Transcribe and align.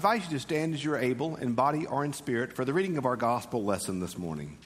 invite 0.00 0.24
you 0.24 0.30
to 0.30 0.40
stand 0.40 0.72
as 0.72 0.82
you're 0.82 0.96
able, 0.96 1.36
in 1.36 1.52
body 1.52 1.84
or 1.84 2.06
in 2.06 2.14
spirit, 2.14 2.54
for 2.54 2.64
the 2.64 2.72
reading 2.72 2.96
of 2.96 3.04
our 3.04 3.16
gospel 3.16 3.62
lesson 3.62 4.00
this 4.00 4.16
morning. 4.16 4.56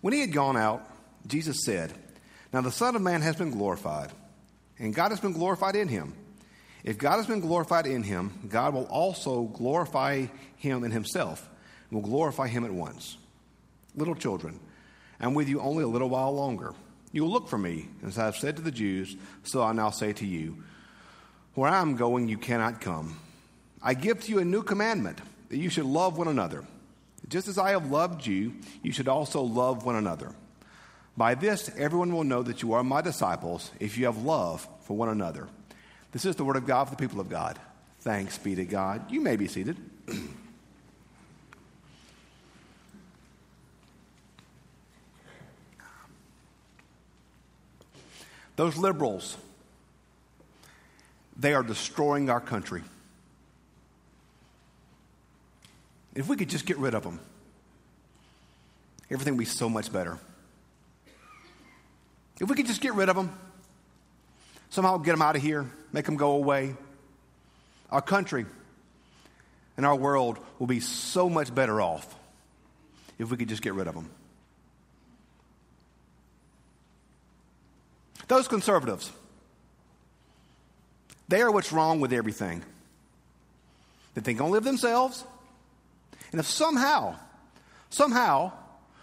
When 0.00 0.14
he 0.14 0.20
had 0.20 0.32
gone 0.32 0.56
out, 0.56 0.82
Jesus 1.26 1.58
said, 1.62 1.92
Now 2.54 2.62
the 2.62 2.70
Son 2.70 2.96
of 2.96 3.02
Man 3.02 3.20
has 3.20 3.36
been 3.36 3.50
glorified, 3.50 4.12
and 4.78 4.94
God 4.94 5.10
has 5.10 5.20
been 5.20 5.34
glorified 5.34 5.76
in 5.76 5.88
him. 5.88 6.14
If 6.82 6.96
God 6.96 7.18
has 7.18 7.26
been 7.26 7.40
glorified 7.40 7.86
in 7.86 8.02
him, 8.02 8.48
God 8.48 8.72
will 8.72 8.86
also 8.86 9.42
glorify 9.42 10.24
him 10.56 10.84
in 10.84 10.90
himself, 10.90 11.46
and 11.90 12.00
will 12.00 12.08
glorify 12.08 12.48
him 12.48 12.64
at 12.64 12.72
once. 12.72 13.18
Little 13.94 14.14
children, 14.14 14.58
I'm 15.20 15.34
with 15.34 15.50
you 15.50 15.60
only 15.60 15.84
a 15.84 15.86
little 15.86 16.08
while 16.08 16.34
longer. 16.34 16.72
You 17.16 17.22
will 17.22 17.30
look 17.30 17.48
for 17.48 17.56
me, 17.56 17.88
as 18.06 18.18
I 18.18 18.26
have 18.26 18.36
said 18.36 18.56
to 18.56 18.62
the 18.62 18.70
Jews, 18.70 19.16
so 19.42 19.62
I 19.62 19.72
now 19.72 19.88
say 19.88 20.12
to 20.12 20.26
you, 20.26 20.62
Where 21.54 21.70
I 21.70 21.80
am 21.80 21.96
going, 21.96 22.28
you 22.28 22.36
cannot 22.36 22.82
come. 22.82 23.18
I 23.82 23.94
give 23.94 24.20
to 24.24 24.30
you 24.30 24.38
a 24.38 24.44
new 24.44 24.62
commandment, 24.62 25.22
that 25.48 25.56
you 25.56 25.70
should 25.70 25.86
love 25.86 26.18
one 26.18 26.28
another. 26.28 26.66
Just 27.26 27.48
as 27.48 27.56
I 27.56 27.70
have 27.70 27.90
loved 27.90 28.26
you, 28.26 28.56
you 28.82 28.92
should 28.92 29.08
also 29.08 29.40
love 29.40 29.86
one 29.86 29.96
another. 29.96 30.34
By 31.16 31.34
this, 31.36 31.70
everyone 31.78 32.12
will 32.12 32.22
know 32.22 32.42
that 32.42 32.60
you 32.60 32.74
are 32.74 32.84
my 32.84 33.00
disciples 33.00 33.70
if 33.80 33.96
you 33.96 34.04
have 34.04 34.18
love 34.18 34.68
for 34.82 34.94
one 34.94 35.08
another. 35.08 35.48
This 36.12 36.26
is 36.26 36.36
the 36.36 36.44
word 36.44 36.56
of 36.56 36.66
God 36.66 36.84
for 36.84 36.96
the 36.96 37.00
people 37.00 37.20
of 37.22 37.30
God. 37.30 37.58
Thanks 38.00 38.36
be 38.36 38.56
to 38.56 38.66
God. 38.66 39.10
You 39.10 39.22
may 39.22 39.36
be 39.36 39.48
seated. 39.48 39.78
Those 48.56 48.76
liberals, 48.76 49.36
they 51.36 51.52
are 51.54 51.62
destroying 51.62 52.30
our 52.30 52.40
country. 52.40 52.82
If 56.14 56.28
we 56.28 56.36
could 56.36 56.48
just 56.48 56.64
get 56.64 56.78
rid 56.78 56.94
of 56.94 57.02
them, 57.02 57.20
everything 59.10 59.34
would 59.34 59.40
be 59.40 59.44
so 59.44 59.68
much 59.68 59.92
better. 59.92 60.18
If 62.40 62.48
we 62.48 62.56
could 62.56 62.66
just 62.66 62.80
get 62.80 62.94
rid 62.94 63.10
of 63.10 63.16
them, 63.16 63.38
somehow 64.70 64.96
get 64.96 65.12
them 65.12 65.22
out 65.22 65.36
of 65.36 65.42
here, 65.42 65.70
make 65.92 66.06
them 66.06 66.16
go 66.16 66.32
away, 66.32 66.74
our 67.90 68.02
country 68.02 68.46
and 69.76 69.84
our 69.84 69.94
world 69.94 70.38
will 70.58 70.66
be 70.66 70.80
so 70.80 71.28
much 71.28 71.54
better 71.54 71.80
off 71.80 72.14
if 73.18 73.30
we 73.30 73.36
could 73.36 73.48
just 73.48 73.62
get 73.62 73.74
rid 73.74 73.86
of 73.86 73.94
them. 73.94 74.10
Those 78.28 78.48
conservatives, 78.48 79.10
they 81.28 81.40
are 81.42 81.50
what's 81.50 81.72
wrong 81.72 82.00
with 82.00 82.12
everything. 82.12 82.62
They 84.14 84.20
think 84.20 84.40
only 84.40 84.58
of 84.58 84.64
themselves. 84.64 85.24
And 86.32 86.40
if 86.40 86.46
somehow, 86.46 87.16
somehow, 87.90 88.52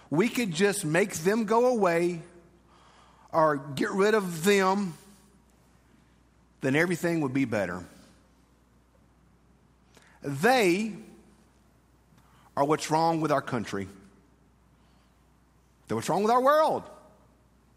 we 0.10 0.30
could 0.30 0.52
just 0.52 0.86
make 0.86 1.14
them 1.14 1.46
go 1.46 1.68
away 1.68 2.22
or 3.32 3.58
get 3.58 3.92
rid 3.92 4.14
of 4.14 4.44
them, 4.44 4.94
then 6.62 6.76
everything 6.76 7.22
would 7.22 7.34
be 7.34 7.46
better. 7.46 7.84
They 10.22 10.94
are 12.56 12.64
what's 12.64 12.90
wrong 12.92 13.22
with 13.22 13.32
our 13.32 13.42
country. 13.42 13.88
They're 15.88 15.96
what's 15.96 16.10
wrong 16.10 16.24
with 16.24 16.32
our 16.32 16.42
world. 16.42 16.84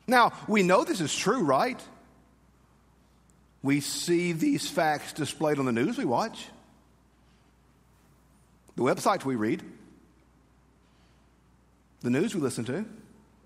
Now, 0.07 0.33
we 0.47 0.63
know 0.63 0.85
this 0.85 1.01
is 1.01 1.15
true, 1.15 1.43
right? 1.43 1.81
We 3.63 3.81
see 3.81 4.33
these 4.33 4.69
facts 4.69 5.13
displayed 5.13 5.59
on 5.59 5.65
the 5.65 5.73
news 5.73 5.99
we 5.99 6.05
watch, 6.05 6.47
the 8.77 8.83
websites 8.83 9.25
we 9.25 9.35
read, 9.35 9.63
the 12.03 12.11
news 12.11 12.35
we 12.35 12.41
listen 12.41 12.65
to, 12.67 12.85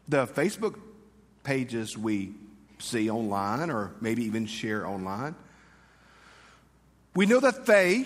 the 0.08 0.26
Facebook 0.26 0.78
pages 1.44 1.96
we 1.96 2.32
see 2.78 3.08
online 3.08 3.70
or 3.70 3.92
maybe 4.00 4.24
even 4.24 4.44
share 4.44 4.86
online. 4.86 5.34
We 7.14 7.26
know 7.26 7.40
that 7.40 7.64
they, 7.64 8.04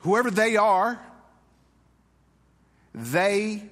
whoever 0.00 0.30
they 0.30 0.56
are, 0.56 1.00
they 2.94 3.62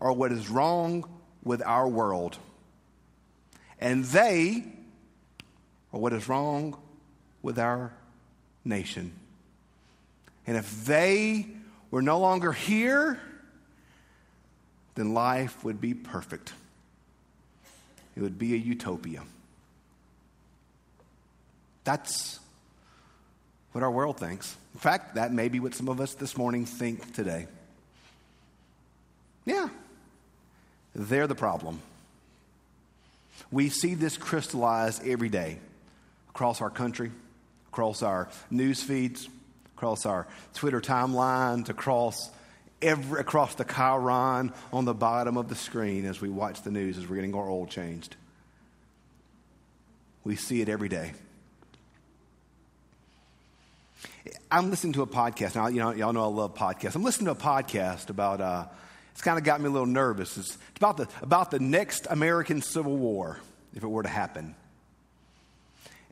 are 0.00 0.12
what 0.12 0.32
is 0.32 0.48
wrong 0.48 1.04
with 1.44 1.62
our 1.62 1.88
world. 1.88 2.38
And 3.80 4.04
they 4.04 4.64
are 5.92 6.00
what 6.00 6.12
is 6.12 6.28
wrong 6.28 6.76
with 7.42 7.58
our 7.58 7.92
nation. 8.64 9.12
And 10.46 10.56
if 10.56 10.84
they 10.84 11.46
were 11.90 12.02
no 12.02 12.18
longer 12.18 12.52
here, 12.52 13.20
then 14.94 15.14
life 15.14 15.64
would 15.64 15.80
be 15.80 15.94
perfect. 15.94 16.52
It 18.16 18.22
would 18.22 18.38
be 18.38 18.54
a 18.54 18.56
utopia. 18.56 19.22
That's 21.84 22.38
what 23.72 23.82
our 23.82 23.90
world 23.90 24.18
thinks. 24.18 24.56
In 24.72 24.80
fact, 24.80 25.16
that 25.16 25.32
may 25.32 25.48
be 25.48 25.60
what 25.60 25.74
some 25.74 25.88
of 25.88 26.00
us 26.00 26.14
this 26.14 26.36
morning 26.36 26.64
think 26.64 27.12
today. 27.12 27.46
Yeah, 29.44 29.68
they're 30.94 31.26
the 31.26 31.34
problem. 31.34 31.80
We 33.50 33.68
see 33.68 33.94
this 33.94 34.16
crystallized 34.16 35.06
every 35.06 35.28
day 35.28 35.58
across 36.30 36.60
our 36.60 36.70
country, 36.70 37.12
across 37.68 38.02
our 38.02 38.28
news 38.50 38.82
feeds, 38.82 39.28
across 39.76 40.06
our 40.06 40.26
Twitter 40.54 40.80
timelines, 40.80 41.68
across 41.68 42.30
every, 42.80 43.20
across 43.20 43.54
the 43.54 43.64
chyron 43.64 44.52
on 44.72 44.84
the 44.84 44.94
bottom 44.94 45.36
of 45.36 45.48
the 45.48 45.54
screen 45.54 46.04
as 46.04 46.20
we 46.20 46.28
watch 46.28 46.62
the 46.62 46.70
news 46.70 46.98
as 46.98 47.08
we're 47.08 47.16
getting 47.16 47.34
our 47.34 47.48
oil 47.48 47.66
changed. 47.66 48.16
We 50.24 50.36
see 50.36 50.60
it 50.60 50.68
every 50.68 50.88
day. 50.88 51.12
I'm 54.50 54.70
listening 54.70 54.94
to 54.94 55.02
a 55.02 55.06
podcast 55.06 55.54
now. 55.54 55.66
You 55.66 55.80
know, 55.80 55.90
y'all 55.90 56.12
know 56.12 56.24
I 56.24 56.26
love 56.26 56.54
podcasts. 56.54 56.94
I'm 56.94 57.02
listening 57.02 57.26
to 57.26 57.32
a 57.32 57.34
podcast 57.34 58.08
about 58.08 58.40
uh, 58.40 58.66
it's 59.14 59.22
kind 59.22 59.38
of 59.38 59.44
got 59.44 59.60
me 59.60 59.68
a 59.68 59.70
little 59.70 59.86
nervous. 59.86 60.36
It's 60.36 60.58
about 60.76 60.96
the, 60.96 61.08
about 61.22 61.52
the 61.52 61.60
next 61.60 62.08
American 62.10 62.60
Civil 62.60 62.96
War, 62.96 63.38
if 63.72 63.84
it 63.84 63.86
were 63.86 64.02
to 64.02 64.08
happen. 64.08 64.56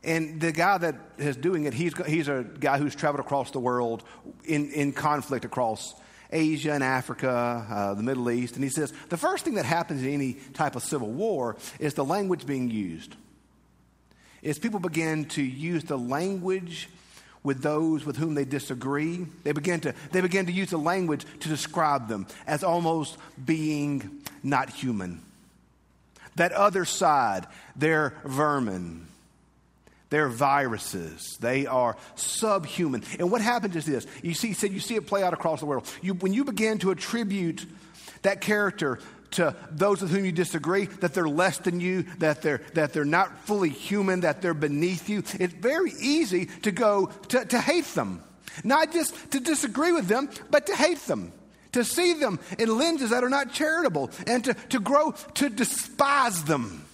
And 0.05 0.41
the 0.41 0.53
guy 0.53 0.79
that 0.79 0.95
is 1.19 1.37
doing 1.37 1.65
it, 1.65 1.75
he's, 1.75 1.95
he's 2.07 2.29
a 2.29 2.45
guy 2.61 2.79
who's 2.79 2.95
traveled 2.95 3.19
across 3.19 3.51
the 3.51 3.59
world 3.59 4.05
in, 4.45 4.71
in 4.71 4.93
conflict 4.93 5.45
across 5.45 5.97
Asia 6.31 6.73
and 6.73 6.85
Africa, 6.85 7.67
uh, 7.69 7.95
the 7.95 8.05
Middle 8.05 8.31
East. 8.31 8.55
And 8.55 8.62
he 8.62 8.71
says 8.71 8.93
the 9.09 9.17
first 9.17 9.45
thing 9.45 9.55
that 9.55 9.65
happens 9.65 10.01
in 10.05 10.09
any 10.09 10.35
type 10.55 10.77
of 10.77 10.85
civil 10.85 11.11
war 11.11 11.57
is 11.81 11.95
the 11.95 12.05
language 12.05 12.47
being 12.47 12.71
used. 12.71 13.17
Is 14.43 14.61
people 14.61 14.79
begin 14.79 15.25
to 15.27 15.43
use 15.43 15.83
the 15.83 15.99
language 15.99 16.89
with 17.45 17.63
those 17.63 18.05
with 18.05 18.17
whom 18.17 18.35
they 18.35 18.45
disagree. 18.45 19.27
They 19.43 19.53
begin 19.53 19.81
to, 19.81 19.95
they 20.13 20.21
begin 20.21 20.47
to 20.47 20.53
use 20.53 20.71
the 20.71 20.79
language 20.79 21.25
to 21.41 21.49
describe 21.49 22.09
them 22.09 22.27
as 22.47 22.63
almost 22.63 23.17
being 23.45 24.23
not 24.43 24.71
human. 24.71 25.21
That 26.37 26.53
other 26.53 26.85
side, 26.85 27.47
they're 27.77 28.15
vermin. 28.25 29.07
They're 30.11 30.29
viruses. 30.29 31.39
They 31.41 31.67
are 31.67 31.97
subhuman. 32.17 33.03
And 33.19 33.31
what 33.31 33.41
happens 33.41 33.77
is 33.77 33.87
this. 33.87 34.07
You 34.23 34.35
see, 34.35 34.53
said 34.53 34.71
you 34.71 34.81
see 34.81 34.95
it 34.95 35.07
play 35.07 35.23
out 35.23 35.33
across 35.33 35.61
the 35.61 35.67
world. 35.67 35.91
You, 36.03 36.15
when 36.15 36.35
you 36.35 36.45
begin 36.45 36.79
to 36.79 36.91
attribute 36.91 37.65
that 38.21 38.41
character 38.41 38.99
to 39.32 39.56
those 39.70 40.03
with 40.03 40.10
whom 40.10 40.25
you 40.25 40.32
disagree, 40.32 40.87
that 40.87 41.15
they're 41.15 41.28
less 41.28 41.59
than 41.59 41.81
you, 41.81 42.04
that 42.19 42.43
they're, 42.43 42.62
that 42.75 42.93
they're 42.93 43.04
not 43.04 43.47
fully 43.47 43.70
human, 43.70 44.20
that 44.20 44.43
they're 44.43 44.55
beneath 44.55 45.08
you, 45.08 45.23
it's 45.38 45.55
very 45.55 45.93
easy 46.00 46.46
to 46.62 46.70
go 46.70 47.06
to, 47.29 47.44
to 47.44 47.61
hate 47.61 47.87
them. 47.94 48.23
Not 48.64 48.93
just 48.93 49.14
to 49.32 49.40
disagree 49.40 49.93
with 49.93 50.06
them, 50.06 50.29
but 50.50 50.67
to 50.67 50.76
hate 50.76 51.00
them. 51.06 51.32
To 51.73 51.84
see 51.84 52.14
them 52.14 52.38
in 52.58 52.76
lenses 52.76 53.11
that 53.11 53.25
are 53.25 53.31
not 53.31 53.52
charitable 53.52 54.11
and 54.26 54.44
to, 54.44 54.55
to 54.55 54.79
grow 54.79 55.12
to 55.35 55.49
despise 55.49 56.44
them. 56.44 56.85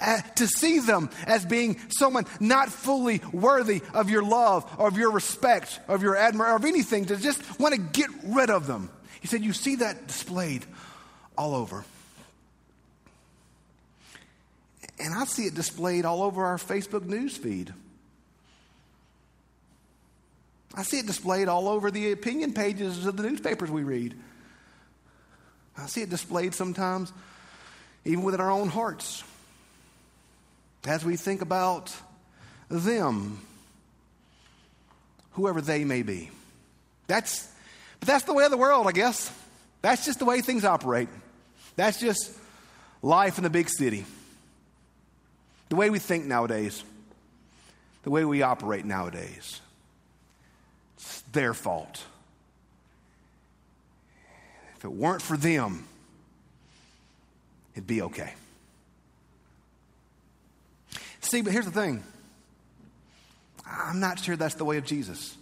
Uh, 0.00 0.20
to 0.34 0.48
see 0.48 0.80
them 0.80 1.08
as 1.26 1.44
being 1.44 1.78
someone 1.88 2.26
not 2.40 2.68
fully 2.68 3.20
worthy 3.32 3.80
of 3.94 4.10
your 4.10 4.24
love, 4.24 4.68
of 4.76 4.98
your 4.98 5.12
respect, 5.12 5.78
of 5.86 6.02
your 6.02 6.16
admiration, 6.16 6.56
of 6.56 6.64
anything, 6.64 7.06
to 7.06 7.16
just 7.16 7.60
want 7.60 7.74
to 7.74 7.80
get 7.80 8.10
rid 8.24 8.50
of 8.50 8.66
them. 8.66 8.90
He 9.20 9.28
said, 9.28 9.44
You 9.44 9.52
see 9.52 9.76
that 9.76 10.08
displayed 10.08 10.66
all 11.38 11.54
over. 11.54 11.84
And 15.00 15.14
I 15.14 15.24
see 15.24 15.44
it 15.46 15.54
displayed 15.54 16.04
all 16.04 16.22
over 16.22 16.44
our 16.44 16.58
Facebook 16.58 17.04
news 17.04 17.36
feed. 17.36 17.72
I 20.74 20.82
see 20.82 20.98
it 20.98 21.06
displayed 21.06 21.48
all 21.48 21.68
over 21.68 21.90
the 21.90 22.12
opinion 22.12 22.52
pages 22.52 23.06
of 23.06 23.16
the 23.16 23.22
newspapers 23.22 23.70
we 23.70 23.84
read. 23.84 24.14
I 25.76 25.86
see 25.86 26.02
it 26.02 26.10
displayed 26.10 26.54
sometimes 26.54 27.12
even 28.04 28.24
within 28.24 28.40
our 28.40 28.50
own 28.50 28.68
hearts. 28.68 29.22
as 30.86 31.04
we 31.04 31.16
think 31.16 31.42
about 31.42 31.94
them, 32.70 33.40
whoever 35.32 35.60
they 35.60 35.84
may 35.84 36.02
be. 36.02 36.30
That's, 37.06 37.48
but 38.00 38.08
that's 38.08 38.24
the 38.24 38.32
way 38.32 38.44
of 38.44 38.50
the 38.50 38.56
world, 38.56 38.86
I 38.86 38.92
guess. 38.92 39.30
That's 39.82 40.04
just 40.04 40.18
the 40.18 40.24
way 40.24 40.40
things 40.40 40.64
operate. 40.64 41.08
That's 41.78 42.00
just 42.00 42.32
life 43.02 43.38
in 43.38 43.44
the 43.44 43.50
big 43.50 43.68
city. 43.68 44.04
The 45.68 45.76
way 45.76 45.90
we 45.90 46.00
think 46.00 46.24
nowadays, 46.24 46.82
the 48.02 48.10
way 48.10 48.24
we 48.24 48.42
operate 48.42 48.84
nowadays. 48.84 49.60
It's 50.96 51.20
their 51.30 51.54
fault. 51.54 52.02
If 54.76 54.84
it 54.84 54.90
weren't 54.90 55.22
for 55.22 55.36
them, 55.36 55.86
it'd 57.74 57.86
be 57.86 58.02
okay. 58.02 58.32
See, 61.20 61.42
but 61.42 61.52
here's 61.52 61.64
the 61.64 61.70
thing 61.70 62.02
I'm 63.64 64.00
not 64.00 64.18
sure 64.18 64.34
that's 64.34 64.56
the 64.56 64.64
way 64.64 64.78
of 64.78 64.84
Jesus. 64.84 65.36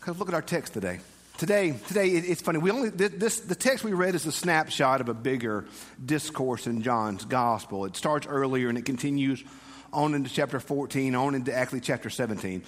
Because 0.00 0.18
look 0.18 0.26
at 0.26 0.34
our 0.34 0.42
text 0.42 0.72
today. 0.72 0.98
Today, 1.42 1.74
today 1.88 2.10
it's 2.10 2.40
funny. 2.40 2.60
We 2.60 2.70
only 2.70 2.90
this 2.90 3.40
the 3.40 3.56
text 3.56 3.82
we 3.82 3.94
read 3.94 4.14
is 4.14 4.24
a 4.26 4.30
snapshot 4.30 5.00
of 5.00 5.08
a 5.08 5.14
bigger 5.14 5.64
discourse 6.06 6.68
in 6.68 6.82
John's 6.82 7.24
gospel. 7.24 7.84
It 7.84 7.96
starts 7.96 8.28
earlier 8.28 8.68
and 8.68 8.78
it 8.78 8.84
continues 8.84 9.42
on 9.92 10.14
into 10.14 10.30
chapter 10.30 10.60
14, 10.60 11.16
on 11.16 11.34
into 11.34 11.52
actually 11.52 11.80
chapter 11.80 12.10
17. 12.10 12.62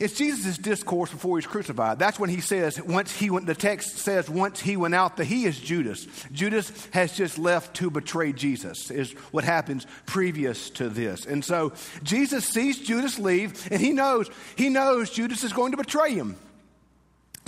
It's 0.00 0.14
Jesus' 0.14 0.58
discourse 0.58 1.12
before 1.12 1.38
he's 1.38 1.46
crucified. 1.46 2.00
That's 2.00 2.18
when 2.18 2.30
he 2.30 2.40
says, 2.40 2.82
once 2.82 3.14
he 3.14 3.30
went, 3.30 3.46
the 3.46 3.54
text 3.54 3.98
says, 3.98 4.28
once 4.28 4.58
he 4.58 4.76
went 4.76 4.96
out, 4.96 5.16
the 5.16 5.24
he 5.24 5.44
is 5.44 5.60
Judas. 5.60 6.04
Judas 6.32 6.88
has 6.90 7.16
just 7.16 7.38
left 7.38 7.76
to 7.76 7.92
betray 7.92 8.32
Jesus, 8.32 8.90
is 8.90 9.12
what 9.30 9.44
happens 9.44 9.86
previous 10.06 10.70
to 10.70 10.88
this. 10.88 11.26
And 11.26 11.44
so 11.44 11.74
Jesus 12.02 12.44
sees 12.44 12.80
Judas 12.80 13.20
leave, 13.20 13.70
and 13.70 13.80
he 13.80 13.92
knows, 13.92 14.28
he 14.56 14.68
knows 14.68 15.10
Judas 15.10 15.44
is 15.44 15.52
going 15.52 15.70
to 15.70 15.76
betray 15.76 16.12
him. 16.12 16.34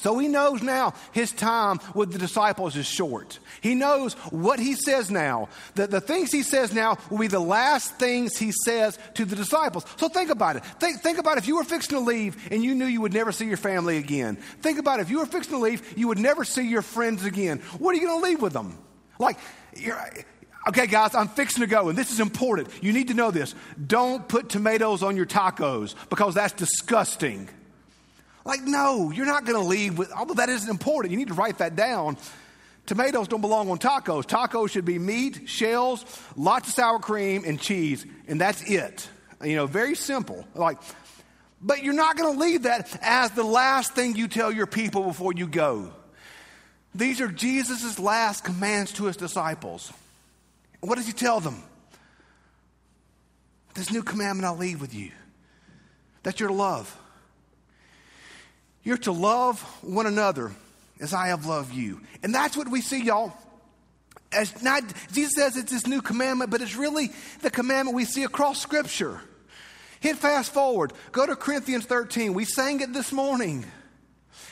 So 0.03 0.19
he 0.19 0.27
knows 0.27 0.63
now 0.63 0.95
his 1.13 1.31
time 1.31 1.79
with 1.95 2.13
the 2.13 2.19
disciples 2.19 2.77
is 2.77 2.87
short. 2.87 3.39
He 3.61 3.77
knows 3.77 4.15
what 4.31 4.59
he 4.59 4.75
says 4.75 5.13
now. 5.13 5.49
That 5.77 5.93
the 5.93 6.01
things 6.01 6.33
he 6.33 6.43
says 6.43 6.75
now 6.75 6.99
will 7.09 7.19
be 7.19 7.29
the 7.29 7.39
last 7.39 7.95
things 8.01 8.37
he 8.37 8.51
says 8.65 8.99
to 9.15 9.25
the 9.25 9.37
disciples. 9.37 9.87
So 9.99 10.09
think 10.09 10.31
about 10.31 10.57
it. 10.57 10.65
Think, 10.81 11.03
think 11.03 11.19
about 11.19 11.39
if 11.39 11.47
you 11.47 11.55
were 11.55 11.63
fixing 11.63 11.97
to 11.97 12.05
leave 12.05 12.37
and 12.51 12.65
you 12.65 12.75
knew 12.75 12.85
you 12.85 13.01
would 13.01 13.15
never 13.15 13.31
see 13.31 13.47
your 13.47 13.57
family 13.57 13.97
again. 13.97 14.37
Think 14.61 14.81
about 14.81 14.99
if 14.99 15.09
you 15.09 15.21
were 15.21 15.27
fixing 15.27 15.53
to 15.53 15.59
leave, 15.59 15.97
you 15.97 16.09
would 16.09 16.19
never 16.19 16.45
see 16.45 16.69
your 16.69 16.83
friends 16.83 17.25
again. 17.25 17.61
What 17.79 17.95
are 17.95 17.99
you 18.01 18.09
going 18.09 18.21
to 18.21 18.27
leave 18.27 18.43
with 18.43 18.55
them? 18.55 18.77
Like, 19.21 19.39
Okay, 20.69 20.87
guys, 20.89 21.15
I'm 21.15 21.29
fixing 21.29 21.61
to 21.61 21.69
go, 21.69 21.89
and 21.89 21.99
this 21.99 22.13
is 22.13 22.21
important. 22.21 22.69
You 22.83 22.93
need 22.93 23.09
to 23.09 23.15
know 23.15 23.31
this. 23.31 23.55
Don't 23.85 24.27
put 24.29 24.49
tomatoes 24.49 25.03
on 25.03 25.17
your 25.17 25.27
tacos 25.27 25.95
because 26.09 26.35
that's 26.35 26.53
disgusting. 26.53 27.49
Like, 28.45 28.63
no, 28.63 29.11
you're 29.11 29.27
not 29.27 29.45
going 29.45 29.61
to 29.61 29.67
leave 29.67 29.99
with, 29.99 30.13
although 30.13 30.35
that 30.35 30.49
isn't 30.49 30.69
important, 30.69 31.13
you 31.13 31.19
need 31.19 31.29
to 31.29 31.35
write 31.35 31.59
that 31.59 31.77
down. 31.77 32.17
Tomatoes 32.87 33.29
don't 33.29 33.41
belong 33.41 33.71
on 33.71 33.79
tacos. 33.79 34.25
Tacos 34.25 34.71
should 34.71 34.85
be 34.85 34.99
meat, 34.99 35.49
shells, 35.49 36.05
lots 36.37 36.69
of 36.69 36.75
sour 36.75 36.99
cream, 36.99 37.45
and 37.47 37.61
cheese, 37.61 38.05
and 38.27 38.41
that's 38.41 38.63
it. 38.69 39.09
You 39.43 39.57
know, 39.57 39.67
very 39.67 39.95
simple. 39.95 40.47
Like, 40.55 40.79
but 41.61 41.85
you're 41.85 41.95
not 41.95 42.17
going 42.17 42.35
to 42.35 42.41
leave 42.41 42.65
that 42.65 42.99
as 43.03 43.31
the 43.31 43.45
last 43.45 43.95
thing 43.95 44.17
you 44.17 44.27
tell 44.27 44.51
your 44.51 44.67
people 44.67 45.05
before 45.05 45.33
you 45.33 45.47
go. 45.47 45.93
These 46.95 47.21
are 47.21 47.29
Jesus' 47.29 47.99
last 47.99 48.45
commands 48.45 48.93
to 48.95 49.05
his 49.05 49.17
disciples. 49.17 49.93
What 50.81 50.97
does 50.97 51.07
he 51.07 51.13
tell 51.13 51.39
them? 51.39 51.63
This 53.75 53.91
new 53.91 54.03
commandment 54.03 54.45
I'll 54.45 54.59
leave 54.59 54.81
with 54.81 54.93
you 54.93 55.13
that 56.25 56.41
you're 56.41 56.49
to 56.49 56.55
love. 56.55 56.95
You're 58.83 58.99
to 58.99 59.13
love 59.13 59.61
one 59.83 60.07
another 60.07 60.53
as 61.01 61.15
I 61.15 61.29
have 61.29 61.47
loved 61.47 61.75
you. 61.75 62.01
And 62.23 62.35
that's 62.35 62.57
what 62.57 62.69
we 62.69 62.81
see, 62.81 63.03
y'all. 63.05 63.33
As 64.33 64.63
not, 64.63 64.83
Jesus 65.13 65.35
says 65.37 65.57
it's 65.57 65.71
this 65.71 65.87
new 65.87 66.01
commandment, 66.01 66.51
but 66.51 66.63
it's 66.63 66.77
really 66.77 67.11
the 67.43 67.51
commandment 67.51 67.95
we 67.95 68.05
see 68.05 68.25
across 68.25 68.61
Scripture. 68.61 69.21
Hit 70.01 70.17
fast 70.17 70.53
forward. 70.53 70.93
Go 71.13 71.27
to 71.27 71.37
Corinthians 71.37 71.85
13. 71.85 72.35
We 72.35 72.45
sang 72.45 72.81
it 72.81 72.93
this 72.93 73.13
morning. 73.13 73.65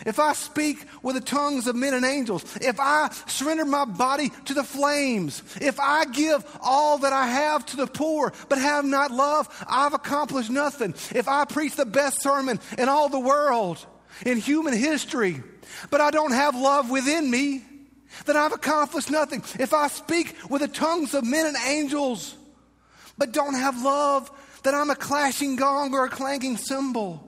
If 0.07 0.19
I 0.19 0.33
speak 0.33 0.87
with 1.03 1.17
the 1.17 1.21
tongues 1.21 1.67
of 1.67 1.77
men 1.77 1.93
and 1.93 2.05
angels, 2.05 2.45
if 2.61 2.79
I 2.81 3.11
surrender 3.27 3.65
my 3.65 3.85
body 3.85 4.31
to 4.47 4.55
the 4.55 4.65
flames, 4.65 5.43
if 5.61 5.79
I 5.79 6.07
give 6.07 6.45
all 6.63 6.99
that 6.99 7.13
I 7.13 7.27
have 7.27 7.67
to 7.67 7.77
the 7.77 7.87
poor 7.87 8.33
but 8.49 8.59
have 8.59 8.85
not 8.85 9.11
love, 9.11 9.49
I've 9.69 9.93
accomplished 9.93 10.51
nothing. 10.51 10.95
If 11.15 11.29
I 11.29 11.45
preach 11.45 11.77
the 11.77 11.85
best 11.85 12.23
sermon 12.23 12.61
in 12.79 12.89
all 12.89 13.09
the 13.09 13.21
world, 13.21 13.85
in 14.25 14.39
human 14.39 14.75
history, 14.75 15.43
but 15.91 16.01
I 16.01 16.11
don't 16.11 16.33
have 16.33 16.55
love 16.55 16.91
within 16.91 17.31
me, 17.31 17.63
then 18.27 18.37
I've 18.37 18.53
accomplished 18.53 19.11
nothing. 19.11 19.43
If 19.59 19.73
I 19.73 19.89
speak 19.89 20.37
with 20.49 20.63
the 20.63 20.69
tongues 20.69 21.15
of 21.15 21.25
men 21.25 21.47
and 21.47 21.57
angels, 21.67 22.35
but 23.17 23.33
don't 23.33 23.55
have 23.55 23.83
love, 23.83 24.31
then 24.63 24.75
I'm 24.75 24.91
a 24.91 24.97
clashing 24.97 25.57
gong 25.57 25.95
or 25.95 26.05
a 26.05 26.11
clanging 26.11 26.57
cymbal. 26.57 27.27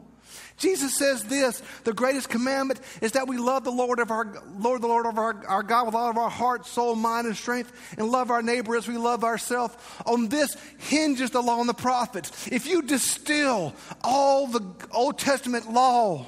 Jesus 0.58 0.96
says 0.96 1.24
this 1.24 1.60
the 1.82 1.92
greatest 1.92 2.28
commandment 2.28 2.80
is 3.00 3.12
that 3.12 3.26
we 3.26 3.36
love 3.36 3.64
the 3.64 3.72
Lord 3.72 3.98
of 3.98 4.10
our 4.10 4.40
Lord, 4.56 4.80
the 4.80 4.86
Lord 4.86 5.06
of 5.06 5.18
our, 5.18 5.44
our 5.46 5.62
God 5.62 5.86
with 5.86 5.94
all 5.94 6.10
of 6.10 6.16
our 6.16 6.30
heart, 6.30 6.66
soul, 6.66 6.94
mind, 6.94 7.26
and 7.26 7.36
strength, 7.36 7.72
and 7.98 8.08
love 8.08 8.30
our 8.30 8.42
neighbor 8.42 8.76
as 8.76 8.86
we 8.86 8.96
love 8.96 9.24
ourselves. 9.24 9.74
On 10.06 10.28
this 10.28 10.56
hinges 10.78 11.30
the 11.30 11.42
law 11.42 11.58
and 11.58 11.68
the 11.68 11.74
prophets. 11.74 12.46
If 12.46 12.66
you 12.66 12.82
distill 12.82 13.74
all 14.04 14.46
the 14.46 14.64
Old 14.92 15.18
Testament 15.18 15.72
law, 15.72 16.26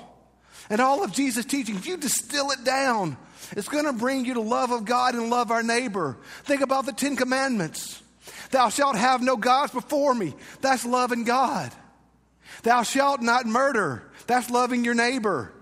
and 0.70 0.80
all 0.80 1.04
of 1.04 1.12
Jesus' 1.12 1.44
teaching, 1.44 1.76
if 1.76 1.86
you 1.86 1.96
distill 1.96 2.50
it 2.50 2.64
down, 2.64 3.16
it's 3.52 3.68
going 3.68 3.84
to 3.84 3.92
bring 3.92 4.24
you 4.24 4.34
to 4.34 4.40
love 4.40 4.70
of 4.70 4.84
God 4.84 5.14
and 5.14 5.30
love 5.30 5.50
our 5.50 5.62
neighbor. 5.62 6.16
Think 6.44 6.60
about 6.60 6.86
the 6.86 6.92
Ten 6.92 7.16
Commandments. 7.16 8.02
Thou 8.50 8.68
shalt 8.68 8.96
have 8.96 9.22
no 9.22 9.36
gods 9.36 9.72
before 9.72 10.14
me. 10.14 10.34
That's 10.60 10.84
loving 10.84 11.24
God. 11.24 11.72
Thou 12.62 12.82
shalt 12.82 13.20
not 13.20 13.46
murder. 13.46 14.10
That's 14.26 14.48
loving 14.48 14.84
your 14.84 14.94
neighbor. 14.94 15.52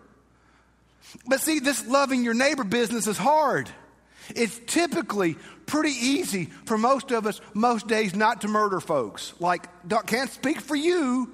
But 1.26 1.40
see, 1.40 1.58
this 1.58 1.86
loving 1.86 2.24
your 2.24 2.34
neighbor 2.34 2.64
business 2.64 3.06
is 3.06 3.18
hard. 3.18 3.68
It's 4.34 4.58
typically 4.66 5.36
pretty 5.66 5.90
easy 5.90 6.46
for 6.66 6.78
most 6.78 7.10
of 7.10 7.26
us, 7.26 7.40
most 7.54 7.88
days, 7.88 8.14
not 8.14 8.42
to 8.42 8.48
murder 8.48 8.80
folks. 8.80 9.34
Like, 9.40 9.66
can't 10.06 10.30
speak 10.30 10.60
for 10.60 10.76
you, 10.76 11.32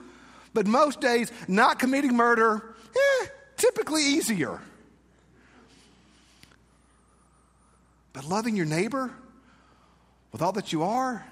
but 0.54 0.66
most 0.66 1.00
days, 1.00 1.30
not 1.46 1.78
committing 1.78 2.16
murder, 2.16 2.74
eh, 2.94 3.26
typically 3.58 4.02
easier. 4.02 4.60
But 8.14 8.24
loving 8.24 8.56
your 8.56 8.66
neighbor 8.66 9.10
with 10.32 10.40
all 10.40 10.52
that 10.52 10.72
you 10.72 10.82
are 10.82 11.26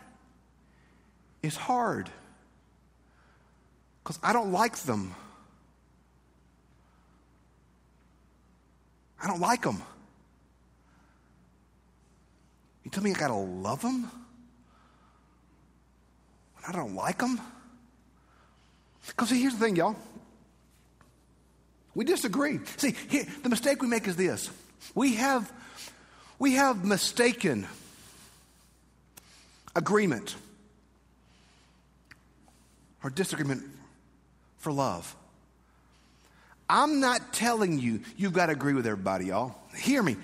is 1.43 1.57
hard 1.57 2.11
because 4.03 4.19
I 4.23 4.33
don't 4.33 4.53
like 4.53 4.77
them. 4.79 5.15
I 9.23 9.27
don't 9.27 9.41
like 9.41 9.63
them. 9.63 9.83
You 12.85 12.91
tell 12.91 13.03
me 13.03 13.11
I 13.11 13.15
got 13.15 13.29
to 13.29 13.35
love 13.35 13.83
them? 13.83 14.03
When 16.55 16.65
I 16.69 16.73
don't 16.73 16.95
like 16.95 17.19
them? 17.19 17.41
Because 19.09 19.31
here's 19.31 19.55
the 19.55 19.59
thing, 19.59 19.75
y'all. 19.75 19.97
We 21.97 22.05
disagree. 22.05 22.61
See, 22.77 22.95
here, 23.09 23.25
the 23.43 23.49
mistake 23.49 23.81
we 23.81 23.89
make 23.89 24.07
is 24.07 24.17
this 24.17 24.51
we 24.95 25.15
have, 25.15 25.51
we 26.39 26.53
have 26.53 26.85
mistaken 26.85 27.67
agreement 29.75 30.37
or 33.03 33.09
disagreement 33.09 33.65
for 34.59 34.73
love. 34.73 35.17
I'm 36.69 37.01
not 37.01 37.33
telling 37.33 37.79
you 37.79 38.01
you've 38.19 38.35
got 38.35 38.47
to 38.47 38.53
agree 38.53 38.75
with 38.75 38.87
everybody, 38.87 39.27
y'all. 39.27 39.55
Hear 39.75 40.03
me. 40.03 40.17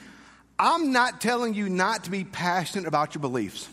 I'm 0.59 0.93
not 0.93 1.23
telling 1.23 1.55
you 1.55 1.71
not 1.71 2.05
to 2.05 2.11
be 2.11 2.25
passionate 2.25 2.87
about 2.87 3.15
your 3.15 3.21
beliefs. 3.23 3.67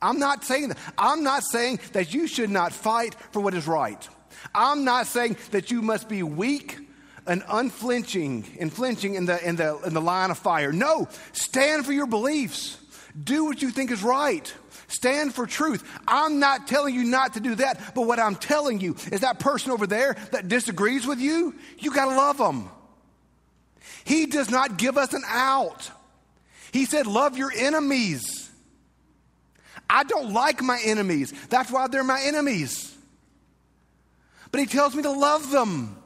I'm 0.00 0.18
not 0.18 0.44
saying 0.44 0.68
that. 0.68 0.78
I'm 0.96 1.22
not 1.22 1.44
saying 1.44 1.80
that 1.92 2.14
you 2.14 2.26
should 2.26 2.50
not 2.50 2.72
fight 2.72 3.14
for 3.32 3.40
what 3.40 3.52
is 3.52 3.66
right. 3.66 4.08
I'm 4.54 4.84
not 4.84 5.06
saying 5.06 5.36
that 5.50 5.70
you 5.70 5.82
must 5.82 6.08
be 6.08 6.22
weak 6.22 6.85
and 7.26 7.42
unflinching 7.48 8.44
and 8.60 8.72
flinching 8.72 9.14
in 9.14 9.26
the, 9.26 9.46
in, 9.46 9.56
the, 9.56 9.78
in 9.82 9.94
the 9.94 10.00
line 10.00 10.30
of 10.30 10.38
fire. 10.38 10.72
No, 10.72 11.08
stand 11.32 11.84
for 11.84 11.92
your 11.92 12.06
beliefs. 12.06 12.78
Do 13.22 13.44
what 13.46 13.62
you 13.62 13.70
think 13.70 13.90
is 13.90 14.02
right. 14.02 14.52
Stand 14.88 15.34
for 15.34 15.46
truth. 15.46 15.82
I'm 16.06 16.38
not 16.38 16.68
telling 16.68 16.94
you 16.94 17.04
not 17.04 17.34
to 17.34 17.40
do 17.40 17.56
that, 17.56 17.94
but 17.94 18.02
what 18.02 18.20
I'm 18.20 18.36
telling 18.36 18.80
you 18.80 18.94
is 19.10 19.20
that 19.20 19.40
person 19.40 19.72
over 19.72 19.86
there 19.86 20.16
that 20.32 20.48
disagrees 20.48 21.06
with 21.06 21.18
you, 21.18 21.54
you 21.78 21.92
got 21.92 22.06
to 22.06 22.16
love 22.16 22.38
them. 22.38 22.70
He 24.04 24.26
does 24.26 24.50
not 24.50 24.76
give 24.76 24.96
us 24.96 25.12
an 25.12 25.22
out. 25.26 25.90
He 26.72 26.84
said, 26.84 27.06
Love 27.06 27.36
your 27.36 27.52
enemies. 27.54 28.50
I 29.88 30.04
don't 30.04 30.32
like 30.32 30.62
my 30.62 30.80
enemies. 30.84 31.32
That's 31.48 31.70
why 31.70 31.88
they're 31.88 32.04
my 32.04 32.20
enemies. 32.20 32.96
But 34.52 34.60
He 34.60 34.66
tells 34.66 34.94
me 34.94 35.02
to 35.02 35.10
love 35.10 35.50
them. 35.50 35.96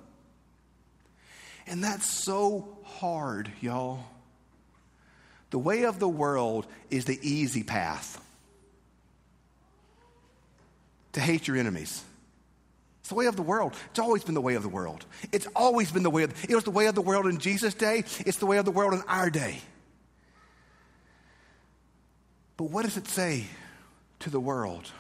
And 1.71 1.85
that's 1.85 2.11
so 2.11 2.79
hard, 2.85 3.51
y'all. 3.61 4.01
The 5.51 5.59
way 5.59 5.85
of 5.85 6.01
the 6.01 6.09
world 6.09 6.67
is 6.91 7.05
the 7.05 7.19
easy 7.23 7.63
path 7.63 8.21
to 11.13 11.21
hate 11.21 11.47
your 11.47 11.57
enemies. 11.57 12.05
It's 13.01 13.09
the 13.09 13.15
way 13.15 13.27
of 13.27 13.37
the 13.37 13.43
world. 13.43 13.75
It's 13.91 14.01
always 14.01 14.25
been 14.25 14.35
the 14.35 14.41
way 14.41 14.55
of 14.55 14.65
the 14.65 14.69
world. 14.69 15.07
It's 15.31 15.47
always 15.55 15.93
been 15.93 16.03
the 16.03 16.11
way 16.11 16.25
of, 16.25 16.45
it 16.45 16.55
was 16.57 16.65
the 16.65 16.73
way 16.73 16.87
of 16.87 16.97
the 16.97 17.03
world 17.03 17.27
in 17.27 17.39
Jesus' 17.39 17.75
day. 17.75 18.05
It's 18.27 18.39
the 18.39 18.47
way 18.47 18.59
of 18.59 18.65
the 18.65 18.73
world 18.73 18.93
in 18.93 19.03
our 19.07 19.31
day. 19.31 19.59
But 22.57 22.65
what 22.65 22.85
does 22.85 22.97
it 22.97 23.07
say 23.07 23.47
to 24.19 24.31
the 24.31 24.41
world 24.41 24.91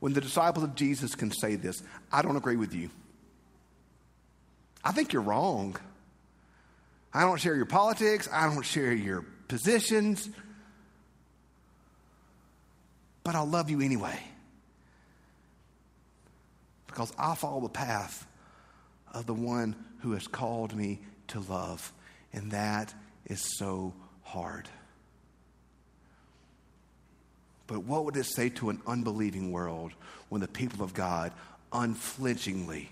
when 0.00 0.12
the 0.12 0.20
disciples 0.20 0.64
of 0.64 0.74
Jesus 0.74 1.14
can 1.14 1.30
say 1.30 1.56
this? 1.56 1.82
I 2.12 2.20
don't 2.20 2.36
agree 2.36 2.56
with 2.56 2.74
you. 2.74 2.90
I 4.86 4.92
think 4.92 5.12
you're 5.12 5.22
wrong. 5.22 5.76
I 7.12 7.22
don't 7.22 7.40
share 7.40 7.56
your 7.56 7.66
politics. 7.66 8.28
I 8.32 8.46
don't 8.46 8.62
share 8.62 8.92
your 8.92 9.24
positions. 9.48 10.30
But 13.24 13.34
I'll 13.34 13.48
love 13.48 13.68
you 13.68 13.80
anyway 13.80 14.16
because 16.86 17.12
I 17.18 17.34
follow 17.34 17.62
the 17.62 17.68
path 17.68 18.28
of 19.12 19.26
the 19.26 19.34
one 19.34 19.74
who 20.02 20.12
has 20.12 20.28
called 20.28 20.72
me 20.72 21.00
to 21.28 21.40
love. 21.40 21.92
And 22.32 22.52
that 22.52 22.94
is 23.24 23.40
so 23.58 23.92
hard. 24.22 24.68
But 27.66 27.82
what 27.82 28.04
would 28.04 28.16
it 28.16 28.26
say 28.26 28.50
to 28.50 28.70
an 28.70 28.80
unbelieving 28.86 29.50
world 29.50 29.90
when 30.28 30.40
the 30.40 30.46
people 30.46 30.84
of 30.84 30.94
God 30.94 31.32
unflinchingly, 31.72 32.88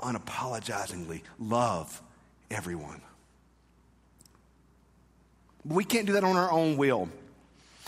unapologizingly 0.00 1.22
love 1.38 2.02
everyone? 2.50 3.00
But 5.64 5.74
we 5.74 5.84
can't 5.84 6.06
do 6.06 6.14
that 6.14 6.24
on 6.24 6.36
our 6.36 6.50
own 6.50 6.76
will. 6.76 7.08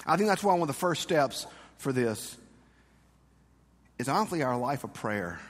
I 0.06 0.16
think 0.16 0.28
that's 0.28 0.42
why 0.42 0.52
one 0.52 0.62
of 0.62 0.68
the 0.68 0.74
first 0.74 1.02
steps 1.02 1.46
for 1.78 1.92
this 1.92 2.36
is 3.98 4.08
honestly 4.08 4.42
our 4.42 4.58
life 4.58 4.84
of 4.84 4.92
prayer. 4.92 5.40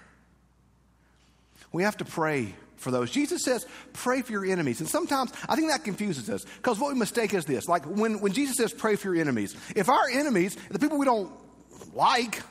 We 1.72 1.84
have 1.84 1.96
to 1.98 2.04
pray 2.04 2.54
for 2.76 2.90
those. 2.90 3.10
Jesus 3.10 3.42
says, 3.44 3.66
pray 3.92 4.22
for 4.22 4.32
your 4.32 4.44
enemies. 4.44 4.80
And 4.80 4.88
sometimes 4.88 5.32
I 5.48 5.56
think 5.56 5.68
that 5.68 5.84
confuses 5.84 6.28
us 6.28 6.44
because 6.44 6.78
what 6.78 6.92
we 6.92 6.98
mistake 6.98 7.32
is 7.32 7.44
this. 7.44 7.68
Like 7.68 7.84
when, 7.84 8.20
when 8.20 8.32
Jesus 8.32 8.56
says, 8.56 8.72
pray 8.72 8.96
for 8.96 9.12
your 9.12 9.20
enemies, 9.22 9.56
if 9.74 9.88
our 9.88 10.08
enemies, 10.10 10.56
the 10.70 10.78
people 10.78 10.98
we 10.98 11.06
don't 11.06 11.32
like, 11.94 12.42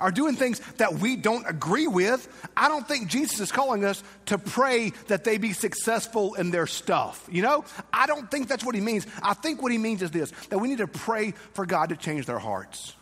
are 0.00 0.10
doing 0.10 0.36
things 0.36 0.60
that 0.76 0.94
we 0.94 1.16
don't 1.16 1.48
agree 1.48 1.86
with, 1.86 2.28
I 2.56 2.68
don't 2.68 2.86
think 2.86 3.08
Jesus 3.08 3.40
is 3.40 3.52
calling 3.52 3.84
us 3.84 4.02
to 4.26 4.38
pray 4.38 4.90
that 5.08 5.24
they 5.24 5.38
be 5.38 5.52
successful 5.52 6.34
in 6.34 6.50
their 6.50 6.66
stuff. 6.66 7.26
You 7.30 7.42
know, 7.42 7.64
I 7.92 8.06
don't 8.06 8.30
think 8.30 8.48
that's 8.48 8.64
what 8.64 8.74
he 8.74 8.80
means. 8.80 9.06
I 9.22 9.34
think 9.34 9.62
what 9.62 9.72
he 9.72 9.78
means 9.78 10.02
is 10.02 10.10
this 10.10 10.30
that 10.50 10.58
we 10.58 10.68
need 10.68 10.78
to 10.78 10.86
pray 10.86 11.32
for 11.52 11.66
God 11.66 11.90
to 11.90 11.96
change 11.96 12.26
their 12.26 12.38
hearts. 12.38 12.94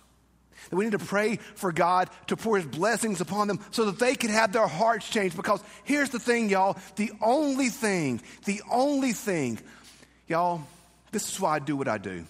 That 0.70 0.76
we 0.76 0.84
need 0.84 0.92
to 0.92 0.98
pray 0.98 1.36
for 1.36 1.72
God 1.72 2.08
to 2.28 2.36
pour 2.36 2.56
his 2.56 2.66
blessings 2.66 3.20
upon 3.20 3.48
them 3.48 3.60
so 3.72 3.86
that 3.86 3.98
they 3.98 4.14
can 4.14 4.30
have 4.30 4.52
their 4.52 4.66
hearts 4.66 5.08
changed. 5.08 5.36
Because 5.36 5.62
here's 5.84 6.10
the 6.10 6.18
thing, 6.18 6.48
y'all 6.48 6.78
the 6.96 7.10
only 7.20 7.68
thing, 7.68 8.20
the 8.46 8.62
only 8.70 9.12
thing, 9.12 9.58
y'all, 10.28 10.62
this 11.10 11.30
is 11.30 11.38
why 11.38 11.56
I 11.56 11.58
do 11.58 11.76
what 11.76 11.88
I 11.88 11.98
do. 11.98 12.24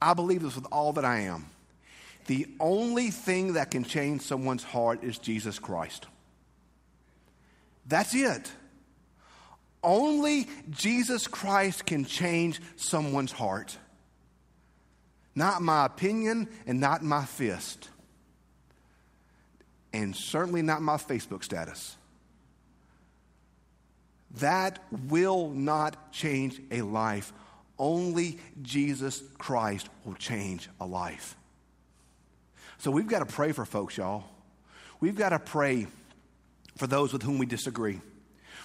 I 0.00 0.14
believe 0.14 0.42
this 0.42 0.54
with 0.54 0.66
all 0.70 0.92
that 0.94 1.04
I 1.04 1.20
am. 1.20 1.46
The 2.26 2.46
only 2.58 3.10
thing 3.10 3.54
that 3.54 3.70
can 3.70 3.84
change 3.84 4.22
someone's 4.22 4.64
heart 4.64 5.04
is 5.04 5.18
Jesus 5.18 5.58
Christ. 5.58 6.06
That's 7.86 8.14
it. 8.14 8.50
Only 9.82 10.48
Jesus 10.70 11.26
Christ 11.26 11.84
can 11.84 12.06
change 12.06 12.60
someone's 12.76 13.32
heart. 13.32 13.76
Not 15.34 15.60
my 15.60 15.84
opinion 15.84 16.48
and 16.66 16.80
not 16.80 17.02
my 17.02 17.24
fist. 17.24 17.90
And 19.92 20.16
certainly 20.16 20.62
not 20.62 20.80
my 20.80 20.96
Facebook 20.96 21.44
status. 21.44 21.96
That 24.38 24.82
will 25.08 25.50
not 25.50 26.12
change 26.12 26.60
a 26.70 26.82
life. 26.82 27.32
Only 27.78 28.38
Jesus 28.62 29.22
Christ 29.38 29.88
will 30.04 30.14
change 30.14 30.68
a 30.80 30.86
life. 30.86 31.36
So 32.84 32.90
we've 32.90 33.06
got 33.06 33.20
to 33.20 33.24
pray 33.24 33.52
for 33.52 33.64
folks, 33.64 33.96
y'all. 33.96 34.24
We've 35.00 35.16
got 35.16 35.30
to 35.30 35.38
pray 35.38 35.86
for 36.76 36.86
those 36.86 37.14
with 37.14 37.22
whom 37.22 37.38
we 37.38 37.46
disagree. 37.46 37.98